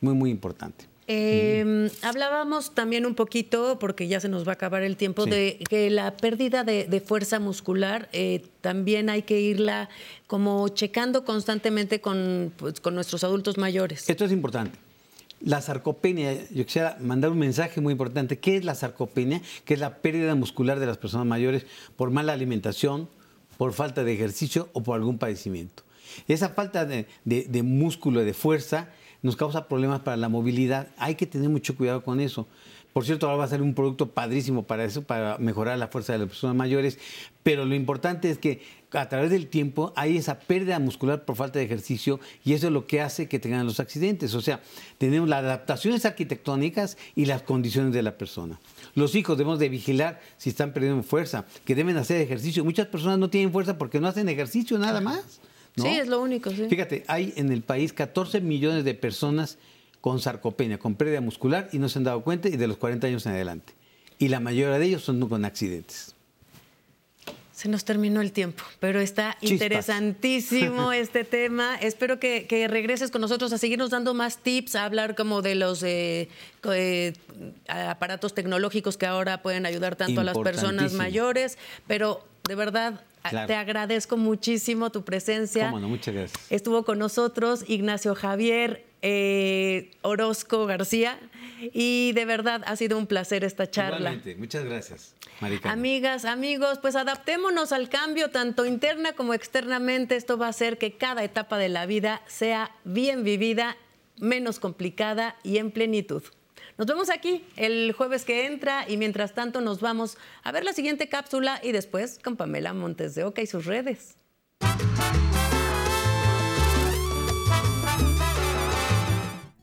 Muy, 0.00 0.14
muy 0.14 0.30
importante. 0.30 0.86
Em, 1.10 1.88
hablábamos 2.02 2.74
también 2.74 3.06
un 3.06 3.14
poquito, 3.14 3.78
porque 3.78 4.08
ya 4.08 4.20
se 4.20 4.28
nos 4.28 4.46
va 4.46 4.52
a 4.52 4.54
acabar 4.56 4.82
el 4.82 4.98
tiempo, 4.98 5.24
de 5.24 5.58
que 5.66 5.88
la 5.88 6.14
pérdida 6.18 6.64
de, 6.64 7.02
fuerza 7.04 7.40
muscular 7.40 8.10
eh, 8.12 8.44
también 8.60 9.08
hay 9.08 9.22
que 9.22 9.40
irla 9.40 9.88
como 10.26 10.68
checando 10.68 11.24
constantemente 11.24 12.02
con, 12.02 12.52
pues, 12.58 12.80
con 12.80 12.94
nuestros 12.94 13.24
adultos 13.24 13.56
mayores. 13.56 14.06
Esto 14.06 14.26
es 14.26 14.32
importante. 14.32 14.78
La 15.40 15.62
sarcopenia, 15.62 16.34
yo 16.50 16.66
quisiera 16.66 16.98
mandar 17.00 17.30
un 17.30 17.38
mensaje 17.38 17.80
muy 17.80 17.92
importante. 17.92 18.38
¿Qué 18.38 18.58
es 18.58 18.64
la 18.66 18.74
sarcopenia? 18.74 19.40
Que 19.64 19.74
es 19.74 19.80
la 19.80 20.02
pérdida 20.02 20.34
muscular 20.34 20.78
de 20.78 20.84
las 20.84 20.98
personas 20.98 21.26
mayores 21.26 21.64
por 21.96 22.10
mala 22.10 22.34
alimentación, 22.34 23.08
por 23.56 23.72
falta 23.72 24.04
de 24.04 24.12
ejercicio 24.12 24.68
o 24.74 24.82
por 24.82 24.96
algún 24.96 25.16
padecimiento. 25.16 25.84
Esa 26.26 26.50
falta 26.50 26.84
de, 26.84 27.06
de 27.24 27.62
músculo, 27.62 28.20
de 28.24 28.34
fuerza, 28.34 28.88
nos 29.22 29.36
causa 29.36 29.68
problemas 29.68 30.00
para 30.00 30.16
la 30.16 30.28
movilidad. 30.28 30.88
Hay 30.96 31.14
que 31.14 31.26
tener 31.26 31.48
mucho 31.48 31.76
cuidado 31.76 32.02
con 32.02 32.20
eso. 32.20 32.46
Por 32.92 33.04
cierto, 33.04 33.26
ahora 33.26 33.38
va 33.38 33.44
a 33.44 33.48
ser 33.48 33.62
un 33.62 33.74
producto 33.74 34.10
padrísimo 34.10 34.64
para 34.64 34.84
eso, 34.84 35.02
para 35.02 35.38
mejorar 35.38 35.78
la 35.78 35.88
fuerza 35.88 36.14
de 36.14 36.20
las 36.20 36.28
personas 36.28 36.56
mayores. 36.56 36.98
Pero 37.42 37.64
lo 37.64 37.74
importante 37.74 38.30
es 38.30 38.38
que 38.38 38.60
a 38.92 39.08
través 39.08 39.30
del 39.30 39.48
tiempo 39.48 39.92
hay 39.94 40.16
esa 40.16 40.38
pérdida 40.40 40.78
muscular 40.78 41.24
por 41.24 41.36
falta 41.36 41.58
de 41.58 41.64
ejercicio 41.64 42.18
y 42.44 42.54
eso 42.54 42.68
es 42.68 42.72
lo 42.72 42.86
que 42.86 43.00
hace 43.00 43.28
que 43.28 43.38
tengan 43.38 43.66
los 43.66 43.78
accidentes. 43.78 44.34
O 44.34 44.40
sea, 44.40 44.60
tenemos 44.96 45.28
las 45.28 45.44
adaptaciones 45.44 46.06
arquitectónicas 46.06 46.96
y 47.14 47.26
las 47.26 47.42
condiciones 47.42 47.92
de 47.92 48.02
la 48.02 48.16
persona. 48.16 48.58
Los 48.94 49.14
hijos 49.14 49.36
debemos 49.36 49.58
de 49.58 49.68
vigilar 49.68 50.20
si 50.38 50.50
están 50.50 50.72
perdiendo 50.72 51.02
fuerza, 51.02 51.44
que 51.64 51.74
deben 51.74 51.96
hacer 51.98 52.20
ejercicio. 52.20 52.64
Muchas 52.64 52.86
personas 52.86 53.18
no 53.18 53.30
tienen 53.30 53.52
fuerza 53.52 53.78
porque 53.78 54.00
no 54.00 54.08
hacen 54.08 54.28
ejercicio 54.28 54.78
nada 54.78 55.00
más. 55.00 55.40
Sí, 55.82 55.98
es 55.98 56.08
lo 56.08 56.20
único. 56.20 56.50
Fíjate, 56.50 57.04
hay 57.06 57.32
en 57.36 57.52
el 57.52 57.62
país 57.62 57.92
14 57.92 58.40
millones 58.40 58.84
de 58.84 58.94
personas 58.94 59.58
con 60.00 60.20
sarcopenia, 60.20 60.78
con 60.78 60.94
pérdida 60.94 61.20
muscular 61.20 61.68
y 61.72 61.78
no 61.78 61.88
se 61.88 61.98
han 61.98 62.04
dado 62.04 62.22
cuenta 62.22 62.48
y 62.48 62.56
de 62.56 62.66
los 62.66 62.76
40 62.76 63.06
años 63.06 63.26
en 63.26 63.32
adelante. 63.32 63.74
Y 64.18 64.28
la 64.28 64.40
mayoría 64.40 64.78
de 64.78 64.86
ellos 64.86 65.02
son 65.02 65.26
con 65.28 65.44
accidentes. 65.44 66.14
Se 67.52 67.68
nos 67.68 67.84
terminó 67.84 68.20
el 68.20 68.30
tiempo, 68.30 68.62
pero 68.78 69.00
está 69.00 69.36
interesantísimo 69.40 70.92
este 70.92 71.24
tema. 71.24 71.74
Espero 71.74 72.20
que, 72.20 72.66
regreses 72.70 73.10
con 73.10 73.20
nosotros 73.20 73.52
a 73.52 73.58
seguirnos 73.58 73.90
dando 73.90 74.14
más 74.14 74.38
tips, 74.38 74.76
a 74.76 74.84
hablar 74.84 75.16
como 75.16 75.42
de 75.42 75.56
los 75.56 75.82
eh, 75.82 76.28
eh, 76.72 77.12
aparatos 77.66 78.32
tecnológicos 78.32 78.96
que 78.96 79.06
ahora 79.06 79.42
pueden 79.42 79.66
ayudar 79.66 79.96
tanto 79.96 80.20
a 80.20 80.24
las 80.24 80.38
personas 80.38 80.92
mayores, 80.92 81.58
pero 81.88 82.24
de 82.46 82.54
verdad 82.54 83.00
te 83.30 83.54
agradezco 83.54 84.16
muchísimo 84.16 84.90
tu 84.90 85.04
presencia. 85.04 85.70
Cómo 85.70 85.88
muchas 85.88 86.14
gracias. 86.14 86.52
Estuvo 86.52 86.84
con 86.84 86.98
nosotros 86.98 87.64
Ignacio 87.68 88.14
Javier 88.14 88.84
eh, 89.02 89.90
Orozco 90.02 90.66
García 90.66 91.18
y 91.72 92.12
de 92.12 92.24
verdad 92.24 92.62
ha 92.66 92.76
sido 92.76 92.98
un 92.98 93.06
placer 93.06 93.44
esta 93.44 93.70
charla. 93.70 93.98
Igualmente. 93.98 94.36
Muchas 94.36 94.64
gracias. 94.64 95.14
Amigas, 95.62 96.24
amigos, 96.24 96.78
pues 96.80 96.96
adaptémonos 96.96 97.70
al 97.72 97.88
cambio 97.88 98.30
tanto 98.30 98.66
interna 98.66 99.12
como 99.12 99.34
externamente. 99.34 100.16
Esto 100.16 100.36
va 100.36 100.46
a 100.46 100.50
hacer 100.50 100.78
que 100.78 100.96
cada 100.96 101.22
etapa 101.22 101.58
de 101.58 101.68
la 101.68 101.86
vida 101.86 102.22
sea 102.26 102.72
bien 102.84 103.22
vivida, 103.22 103.76
menos 104.18 104.58
complicada 104.58 105.36
y 105.44 105.58
en 105.58 105.70
plenitud. 105.70 106.24
Nos 106.78 106.86
vemos 106.86 107.10
aquí 107.10 107.44
el 107.56 107.92
jueves 107.92 108.24
que 108.24 108.46
entra 108.46 108.88
y 108.88 108.98
mientras 108.98 109.34
tanto 109.34 109.60
nos 109.60 109.80
vamos 109.80 110.16
a 110.44 110.52
ver 110.52 110.62
la 110.62 110.72
siguiente 110.72 111.08
cápsula 111.08 111.58
y 111.60 111.72
después 111.72 112.20
con 112.22 112.36
Pamela 112.36 112.72
Montes 112.72 113.16
de 113.16 113.24
Oca 113.24 113.42
y 113.42 113.48
sus 113.48 113.64
redes. 113.64 114.16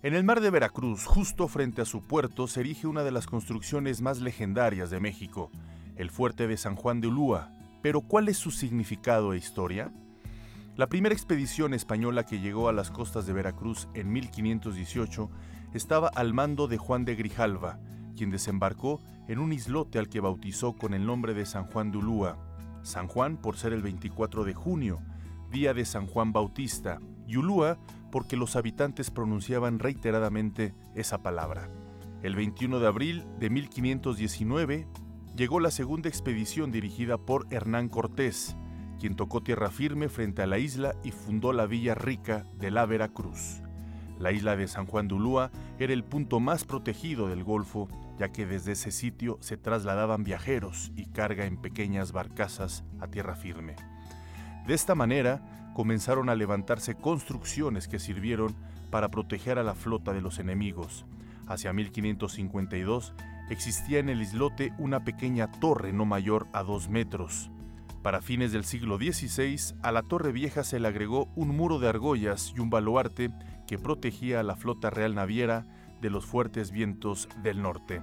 En 0.04 0.14
el 0.14 0.26
mar 0.26 0.42
de 0.42 0.50
Veracruz, 0.50 1.06
justo 1.06 1.48
frente 1.48 1.82
a 1.82 1.86
su 1.86 2.06
puerto, 2.06 2.48
se 2.48 2.60
erige 2.60 2.86
una 2.86 3.06
de 3.06 3.12
las 3.12 3.28
construcciones 3.28 4.02
más 4.02 4.20
legendarias 4.20 4.90
de 4.90 5.00
México, 5.00 5.52
el 5.96 6.12
fuerte 6.12 6.48
de 6.48 6.58
San 6.58 6.76
Juan 6.76 7.00
de 7.00 7.08
Ulúa. 7.08 7.50
Pero 7.82 8.02
¿cuál 8.02 8.28
es 8.28 8.36
su 8.36 8.52
significado 8.52 9.32
e 9.32 9.38
historia? 9.38 9.90
La 10.76 10.88
primera 10.88 11.16
expedición 11.16 11.74
española 11.74 12.26
que 12.26 12.42
llegó 12.42 12.68
a 12.68 12.74
las 12.74 12.92
costas 12.92 13.26
de 13.26 13.32
Veracruz 13.32 13.88
en 13.94 14.12
1518 14.12 15.30
estaba 15.76 16.08
al 16.08 16.34
mando 16.34 16.68
de 16.68 16.78
Juan 16.78 17.04
de 17.04 17.16
Grijalva, 17.16 17.80
quien 18.16 18.30
desembarcó 18.30 19.02
en 19.28 19.40
un 19.40 19.52
islote 19.52 20.00
al 20.00 20.08
que 20.08 20.22
bautizó 20.22 20.74
con 20.74 20.94
el 20.94 21.06
nombre 21.06 21.34
de 21.34 21.46
San 21.46 21.66
Juan 21.66 21.92
de 21.92 21.98
Ulúa. 21.98 22.38
San 22.84 23.08
Juan 23.08 23.38
por 23.38 23.58
ser 23.58 23.74
el 23.74 23.82
24 23.82 24.46
de 24.46 24.54
junio, 24.54 25.02
día 25.52 25.74
de 25.74 25.86
San 25.86 26.08
Juan 26.08 26.32
Bautista, 26.32 27.00
y 27.28 27.38
Ulúa 27.38 27.78
porque 28.12 28.38
los 28.38 28.56
habitantes 28.56 29.12
pronunciaban 29.12 29.80
reiteradamente 29.80 30.74
esa 30.96 31.22
palabra. 31.22 31.70
El 32.24 32.36
21 32.36 32.80
de 32.80 32.88
abril 32.88 33.26
de 33.40 33.50
1519 33.50 34.88
llegó 35.36 35.60
la 35.60 35.72
segunda 35.72 36.08
expedición 36.08 36.72
dirigida 36.72 37.18
por 37.18 37.48
Hernán 37.50 37.90
Cortés, 37.90 38.56
quien 39.00 39.16
tocó 39.16 39.44
tierra 39.44 39.70
firme 39.70 40.08
frente 40.08 40.42
a 40.42 40.48
la 40.48 40.58
isla 40.58 40.96
y 41.04 41.12
fundó 41.12 41.52
la 41.52 41.66
villa 41.66 41.96
rica 41.96 42.46
de 42.58 42.72
la 42.72 42.86
Veracruz. 42.86 43.65
La 44.20 44.32
isla 44.32 44.56
de 44.56 44.68
San 44.68 44.86
Juan 44.86 45.08
de 45.08 45.16
Ulúa 45.16 45.52
era 45.78 45.94
el 45.94 46.04
punto 46.04 46.40
más 46.40 46.64
protegido 46.64 47.28
del 47.28 47.44
Golfo, 47.44 47.90
ya 48.18 48.30
que 48.30 48.46
desde 48.46 48.74
ese 48.74 48.92
sitio 48.92 49.38
se 49.42 49.58
trasladaban 49.58 50.24
viajeros 50.24 50.92
y 50.96 51.08
carga 51.08 51.46
en 51.46 51.58
pequeñas 51.58 52.12
barcazas 52.12 52.84
a 53.00 53.08
tierra 53.08 53.36
firme. 53.36 53.76
De 54.66 54.74
esta 54.74 54.96
manera, 54.96 55.42
comenzaron 55.74 56.30
a 56.30 56.36
levantarse 56.36 56.96
construcciones 56.96 57.88
que 57.88 58.00
sirvieron 58.00 58.56
para 58.90 59.12
proteger 59.12 59.60
a 59.60 59.64
la 59.64 59.76
flota 59.76 60.14
de 60.14 60.22
los 60.22 60.40
enemigos. 60.40 61.06
Hacia 61.48 61.74
1552 61.74 63.14
existía 63.50 64.00
en 64.00 64.10
el 64.10 64.22
islote 64.22 64.74
una 64.78 65.04
pequeña 65.04 65.52
torre 65.52 65.92
no 65.94 66.06
mayor 66.06 66.48
a 66.54 66.64
dos 66.64 66.90
metros. 66.90 67.52
Para 68.02 68.22
fines 68.22 68.52
del 68.52 68.66
siglo 68.66 68.98
XVI, 68.98 69.76
a 69.82 69.92
la 69.92 70.04
torre 70.04 70.32
vieja 70.32 70.64
se 70.64 70.80
le 70.80 70.88
agregó 70.88 71.28
un 71.36 71.50
muro 71.50 71.80
de 71.80 71.90
argollas 71.90 72.54
y 72.56 72.60
un 72.60 72.70
baluarte 72.70 73.32
que 73.68 73.78
protegía 73.78 74.40
a 74.40 74.44
la 74.44 74.56
flota 74.56 74.90
real 74.90 75.16
naviera 75.16 75.66
de 76.02 76.10
los 76.10 76.26
fuertes 76.26 76.72
vientos 76.72 77.30
del 77.44 77.62
norte. 77.62 78.02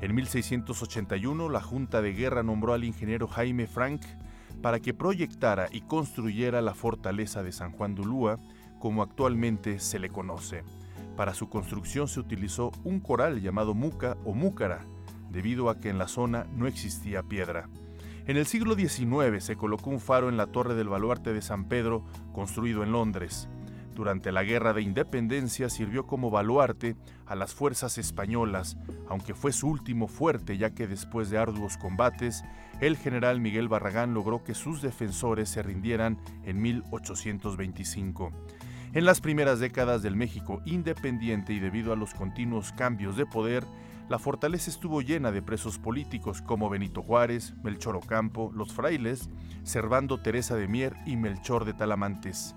En 0.00 0.14
1681, 0.14 1.48
la 1.48 1.60
Junta 1.60 2.02
de 2.02 2.12
Guerra 2.12 2.42
nombró 2.42 2.74
al 2.74 2.84
ingeniero 2.84 3.26
Jaime 3.28 3.66
Frank 3.66 4.02
para 4.62 4.80
que 4.80 4.94
proyectara 4.94 5.68
y 5.70 5.82
construyera 5.82 6.60
la 6.60 6.74
fortaleza 6.74 7.42
de 7.42 7.52
San 7.52 7.72
Juan 7.72 7.94
de 7.94 8.02
Ulúa, 8.02 8.38
como 8.78 9.02
actualmente 9.02 9.78
se 9.78 9.98
le 9.98 10.10
conoce. 10.10 10.64
Para 11.16 11.34
su 11.34 11.48
construcción 11.48 12.08
se 12.08 12.20
utilizó 12.20 12.72
un 12.84 13.00
coral 13.00 13.40
llamado 13.40 13.74
muca 13.74 14.16
o 14.24 14.34
múcara, 14.34 14.84
debido 15.30 15.70
a 15.70 15.80
que 15.80 15.88
en 15.88 15.98
la 15.98 16.08
zona 16.08 16.46
no 16.54 16.66
existía 16.66 17.22
piedra. 17.22 17.68
En 18.26 18.36
el 18.36 18.46
siglo 18.46 18.74
XIX 18.74 19.42
se 19.42 19.56
colocó 19.56 19.90
un 19.90 20.00
faro 20.00 20.28
en 20.28 20.36
la 20.36 20.48
torre 20.48 20.74
del 20.74 20.88
baluarte 20.88 21.32
de 21.32 21.42
San 21.42 21.68
Pedro, 21.68 22.04
construido 22.32 22.82
en 22.82 22.92
Londres. 22.92 23.48
Durante 23.96 24.30
la 24.30 24.44
Guerra 24.44 24.74
de 24.74 24.82
Independencia 24.82 25.70
sirvió 25.70 26.06
como 26.06 26.30
baluarte 26.30 26.96
a 27.24 27.34
las 27.34 27.54
fuerzas 27.54 27.96
españolas, 27.96 28.76
aunque 29.08 29.34
fue 29.34 29.52
su 29.52 29.68
último 29.68 30.06
fuerte 30.06 30.58
ya 30.58 30.74
que 30.74 30.86
después 30.86 31.30
de 31.30 31.38
arduos 31.38 31.78
combates, 31.78 32.44
el 32.82 32.98
general 32.98 33.40
Miguel 33.40 33.68
Barragán 33.68 34.12
logró 34.12 34.44
que 34.44 34.52
sus 34.52 34.82
defensores 34.82 35.48
se 35.48 35.62
rindieran 35.62 36.18
en 36.44 36.60
1825. 36.60 38.32
En 38.92 39.06
las 39.06 39.22
primeras 39.22 39.60
décadas 39.60 40.02
del 40.02 40.14
México 40.14 40.60
independiente 40.66 41.54
y 41.54 41.58
debido 41.58 41.94
a 41.94 41.96
los 41.96 42.12
continuos 42.12 42.72
cambios 42.72 43.16
de 43.16 43.24
poder, 43.24 43.64
la 44.10 44.18
fortaleza 44.18 44.70
estuvo 44.70 45.00
llena 45.00 45.32
de 45.32 45.40
presos 45.40 45.78
políticos 45.78 46.42
como 46.42 46.68
Benito 46.68 47.02
Juárez, 47.02 47.54
Melchor 47.62 47.96
Ocampo, 47.96 48.52
los 48.54 48.74
frailes, 48.74 49.30
Servando 49.62 50.20
Teresa 50.20 50.54
de 50.54 50.68
Mier 50.68 50.94
y 51.06 51.16
Melchor 51.16 51.64
de 51.64 51.72
Talamantes. 51.72 52.54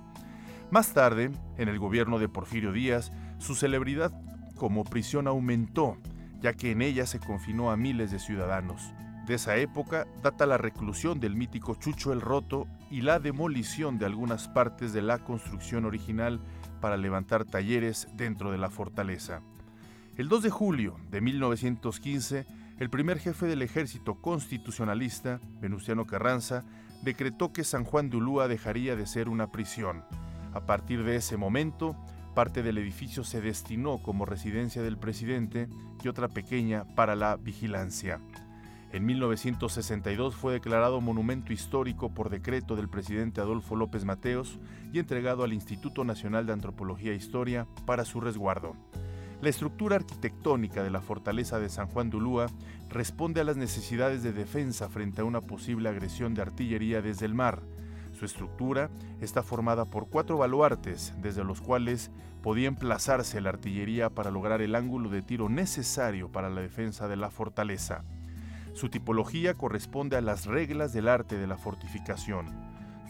Más 0.71 0.93
tarde, 0.93 1.31
en 1.57 1.67
el 1.67 1.79
gobierno 1.79 2.19
de 2.19 2.29
Porfirio 2.29 2.71
Díaz, 2.71 3.11
su 3.39 3.55
celebridad 3.55 4.11
como 4.55 4.83
prisión 4.83 5.27
aumentó, 5.27 5.97
ya 6.41 6.53
que 6.53 6.69
en 6.69 6.83
ella 6.83 7.07
se 7.07 7.19
confinó 7.19 7.71
a 7.71 7.77
miles 7.77 8.11
de 8.11 8.19
ciudadanos. 8.19 8.93
De 9.25 9.33
esa 9.33 9.57
época 9.57 10.05
data 10.21 10.45
la 10.45 10.59
reclusión 10.59 11.19
del 11.19 11.35
mítico 11.35 11.73
Chucho 11.73 12.13
el 12.13 12.21
Roto 12.21 12.67
y 12.91 13.01
la 13.01 13.19
demolición 13.19 13.97
de 13.97 14.05
algunas 14.05 14.47
partes 14.47 14.93
de 14.93 15.01
la 15.01 15.17
construcción 15.17 15.85
original 15.85 16.39
para 16.81 16.97
levantar 16.97 17.45
talleres 17.45 18.07
dentro 18.13 18.51
de 18.51 18.59
la 18.59 18.69
fortaleza. 18.69 19.41
El 20.17 20.29
2 20.29 20.43
de 20.43 20.49
julio 20.51 20.97
de 21.09 21.21
1915, 21.21 22.45
el 22.77 22.89
primer 22.91 23.17
jefe 23.17 23.47
del 23.47 23.63
ejército 23.63 24.21
constitucionalista, 24.21 25.41
Venustiano 25.61 26.05
Carranza, 26.05 26.63
decretó 27.01 27.53
que 27.53 27.63
San 27.63 27.85
Juan 27.85 28.11
de 28.11 28.17
Ulúa 28.17 28.47
dejaría 28.47 28.95
de 28.95 29.07
ser 29.07 29.29
una 29.29 29.51
prisión. 29.51 30.03
A 30.53 30.65
partir 30.65 31.03
de 31.03 31.15
ese 31.15 31.37
momento, 31.37 31.95
parte 32.33 32.63
del 32.63 32.77
edificio 32.77 33.23
se 33.23 33.41
destinó 33.41 34.01
como 34.01 34.25
residencia 34.25 34.81
del 34.81 34.97
presidente 34.97 35.67
y 36.03 36.07
otra 36.07 36.27
pequeña 36.27 36.85
para 36.95 37.15
la 37.15 37.35
vigilancia. 37.35 38.19
En 38.91 39.05
1962 39.05 40.35
fue 40.35 40.53
declarado 40.53 40.99
monumento 40.99 41.53
histórico 41.53 42.11
por 42.11 42.31
decreto 42.31 42.75
del 42.75 42.89
presidente 42.89 43.39
Adolfo 43.39 43.75
López 43.75 44.03
Mateos 44.03 44.57
y 44.91 44.97
entregado 44.97 45.43
al 45.43 45.53
Instituto 45.53 46.03
Nacional 46.03 46.47
de 46.47 46.53
Antropología 46.53 47.11
e 47.11 47.15
Historia 47.15 47.67
para 47.85 48.03
su 48.03 48.19
resguardo. 48.19 48.75
La 49.41 49.49
estructura 49.49 49.95
arquitectónica 49.95 50.83
de 50.83 50.89
la 50.89 51.01
fortaleza 51.01 51.59
de 51.59 51.69
San 51.69 51.87
Juan 51.87 52.09
de 52.09 52.17
Ulúa 52.17 52.47
responde 52.89 53.39
a 53.39 53.43
las 53.43 53.57
necesidades 53.57 54.23
de 54.23 54.33
defensa 54.33 54.89
frente 54.89 55.21
a 55.21 55.25
una 55.25 55.39
posible 55.39 55.87
agresión 55.87 56.33
de 56.33 56.41
artillería 56.41 57.01
desde 57.01 57.27
el 57.27 57.35
mar, 57.35 57.61
su 58.19 58.25
estructura 58.25 58.89
está 59.21 59.43
formada 59.43 59.85
por 59.85 60.09
cuatro 60.09 60.37
baluartes, 60.37 61.13
desde 61.21 61.45
los 61.45 61.61
cuales 61.61 62.11
podía 62.43 62.67
emplazarse 62.67 63.39
la 63.39 63.47
artillería 63.47 64.09
para 64.09 64.29
lograr 64.29 64.61
el 64.61 64.75
ángulo 64.75 65.09
de 65.09 65.21
tiro 65.21 65.47
necesario 65.47 66.29
para 66.29 66.49
la 66.49 66.59
defensa 66.59 67.07
de 67.07 67.15
la 67.15 67.29
fortaleza. 67.29 68.03
Su 68.73 68.89
tipología 68.89 69.53
corresponde 69.53 70.17
a 70.17 70.21
las 70.21 70.47
reglas 70.47 70.91
del 70.91 71.07
arte 71.07 71.37
de 71.37 71.47
la 71.47 71.57
fortificación. 71.57 72.47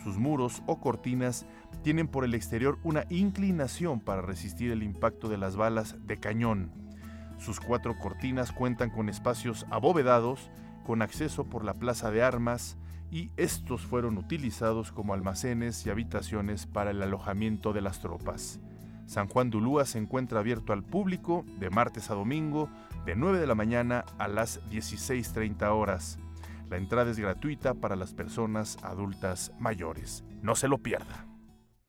Sus 0.03 0.19
muros 0.19 0.61
o 0.67 0.79
cortinas 0.79 1.47
tienen 1.81 2.07
por 2.07 2.23
el 2.23 2.35
exterior 2.35 2.77
una 2.83 3.05
inclinación 3.09 4.01
para 4.01 4.21
resistir 4.21 4.69
el 4.71 4.83
impacto 4.83 5.27
de 5.27 5.39
las 5.39 5.55
balas 5.55 5.95
de 6.05 6.19
cañón. 6.19 6.71
Sus 7.39 7.59
cuatro 7.59 7.97
cortinas 7.97 8.51
cuentan 8.51 8.91
con 8.91 9.09
espacios 9.09 9.65
abovedados, 9.71 10.51
con 10.85 11.01
acceso 11.01 11.45
por 11.45 11.65
la 11.65 11.73
plaza 11.73 12.11
de 12.11 12.21
armas, 12.21 12.77
y 13.11 13.29
estos 13.37 13.81
fueron 13.81 14.17
utilizados 14.17 14.91
como 14.91 15.13
almacenes 15.13 15.85
y 15.85 15.89
habitaciones 15.89 16.65
para 16.65 16.91
el 16.91 17.01
alojamiento 17.01 17.73
de 17.73 17.81
las 17.81 17.99
tropas. 17.99 18.59
San 19.05 19.27
Juan 19.27 19.49
de 19.49 19.85
se 19.85 19.97
encuentra 19.97 20.39
abierto 20.39 20.71
al 20.71 20.83
público 20.83 21.43
de 21.57 21.71
martes 21.71 22.11
a 22.11 22.13
domingo 22.13 22.69
de 23.05 23.15
9 23.15 23.39
de 23.39 23.47
la 23.47 23.55
mañana 23.55 24.05
a 24.19 24.27
las 24.27 24.61
16.30 24.69 25.67
horas. 25.71 26.19
La 26.69 26.77
entrada 26.77 27.09
es 27.09 27.17
gratuita 27.17 27.73
para 27.73 27.95
las 27.95 28.13
personas 28.13 28.77
adultas 28.83 29.51
mayores. 29.57 30.23
No 30.43 30.55
se 30.55 30.67
lo 30.67 30.77
pierda. 30.77 31.25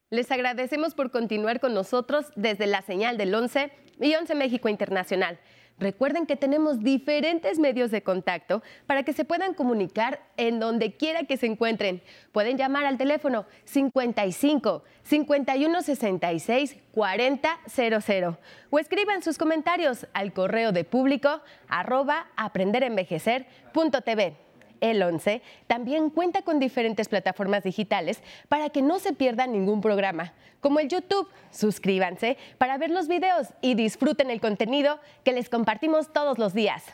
Les 0.08 0.30
agradecemos 0.30 0.94
por 0.94 1.10
continuar 1.10 1.60
con 1.60 1.74
nosotros 1.74 2.32
desde 2.36 2.66
la 2.66 2.80
señal 2.80 3.18
del 3.18 3.34
11 3.34 3.70
y 4.00 4.14
11 4.14 4.34
México 4.34 4.70
Internacional. 4.70 5.38
Recuerden 5.80 6.26
que 6.26 6.36
tenemos 6.36 6.80
diferentes 6.80 7.58
medios 7.58 7.90
de 7.90 8.02
contacto 8.02 8.62
para 8.86 9.02
que 9.02 9.14
se 9.14 9.24
puedan 9.24 9.54
comunicar 9.54 10.20
en 10.36 10.60
donde 10.60 10.92
quiera 10.92 11.24
que 11.24 11.38
se 11.38 11.46
encuentren. 11.46 12.02
Pueden 12.32 12.58
llamar 12.58 12.84
al 12.84 12.98
teléfono 12.98 13.46
55 13.64 14.84
51 15.02 15.82
66 15.82 16.76
4000 16.92 18.36
o 18.68 18.78
escriban 18.78 19.22
sus 19.22 19.38
comentarios 19.38 20.06
al 20.12 20.34
correo 20.34 20.72
de 20.72 20.84
público 20.84 21.40
arroba 21.66 22.26
aprenderenvejecer.tv 22.36 24.49
el 24.80 25.02
11 25.02 25.42
también 25.66 26.10
cuenta 26.10 26.42
con 26.42 26.58
diferentes 26.58 27.08
plataformas 27.08 27.64
digitales 27.64 28.22
para 28.48 28.70
que 28.70 28.82
no 28.82 28.98
se 28.98 29.12
pierdan 29.12 29.52
ningún 29.52 29.80
programa, 29.80 30.32
como 30.60 30.80
el 30.80 30.88
YouTube. 30.88 31.28
Suscríbanse 31.50 32.36
para 32.58 32.78
ver 32.78 32.90
los 32.90 33.08
videos 33.08 33.48
y 33.60 33.74
disfruten 33.74 34.30
el 34.30 34.40
contenido 34.40 35.00
que 35.24 35.32
les 35.32 35.48
compartimos 35.48 36.12
todos 36.12 36.38
los 36.38 36.54
días. 36.54 36.84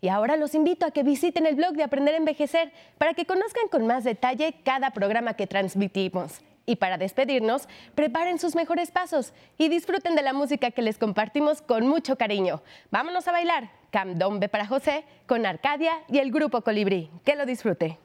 Y 0.00 0.08
ahora 0.08 0.36
los 0.36 0.54
invito 0.54 0.84
a 0.84 0.90
que 0.90 1.02
visiten 1.02 1.46
el 1.46 1.54
blog 1.54 1.74
de 1.74 1.82
Aprender 1.82 2.14
a 2.14 2.18
Envejecer 2.18 2.72
para 2.98 3.14
que 3.14 3.24
conozcan 3.24 3.68
con 3.68 3.86
más 3.86 4.04
detalle 4.04 4.54
cada 4.62 4.90
programa 4.90 5.34
que 5.34 5.46
transmitimos. 5.46 6.42
Y 6.66 6.76
para 6.76 6.98
despedirnos, 6.98 7.68
preparen 7.94 8.38
sus 8.38 8.54
mejores 8.54 8.90
pasos 8.90 9.32
y 9.58 9.68
disfruten 9.68 10.14
de 10.14 10.22
la 10.22 10.32
música 10.32 10.70
que 10.70 10.82
les 10.82 10.98
compartimos 10.98 11.62
con 11.62 11.86
mucho 11.86 12.16
cariño. 12.16 12.62
Vámonos 12.90 13.28
a 13.28 13.32
bailar 13.32 13.70
Camdombe 13.90 14.48
para 14.48 14.66
José 14.66 15.04
con 15.26 15.46
Arcadia 15.46 15.92
y 16.08 16.18
el 16.18 16.32
grupo 16.32 16.62
Colibrí. 16.62 17.10
Que 17.24 17.36
lo 17.36 17.46
disfrute. 17.46 17.98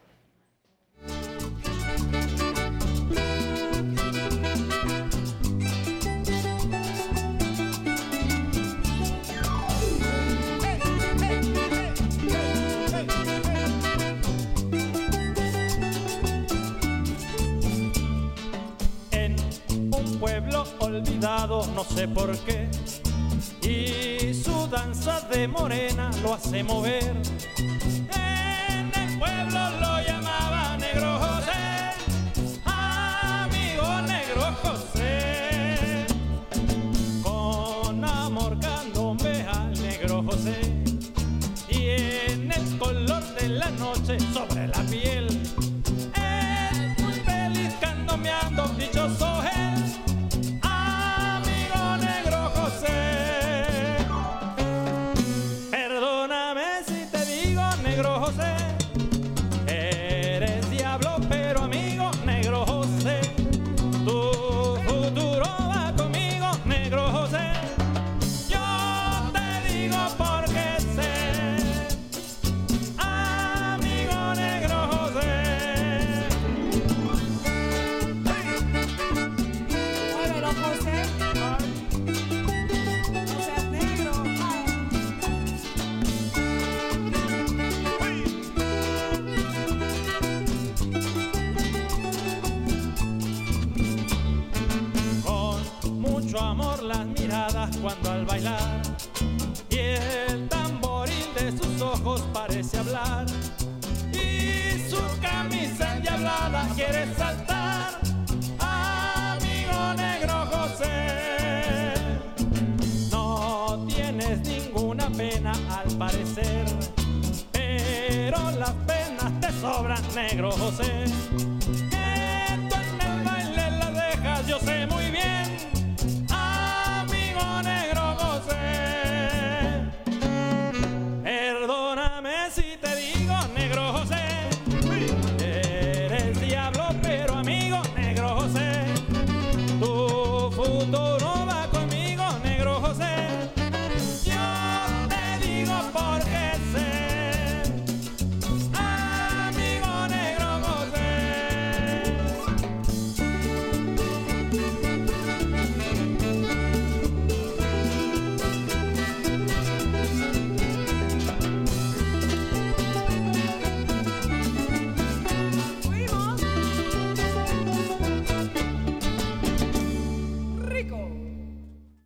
pueblo 20.20 20.64
olvidado, 20.78 21.66
no 21.74 21.82
sé 21.82 22.06
por 22.06 22.36
qué. 22.40 22.68
Y 23.62 24.34
su 24.34 24.68
danza 24.68 25.20
de 25.32 25.48
morena 25.48 26.10
lo 26.22 26.34
hace 26.34 26.62
mover 26.62 27.16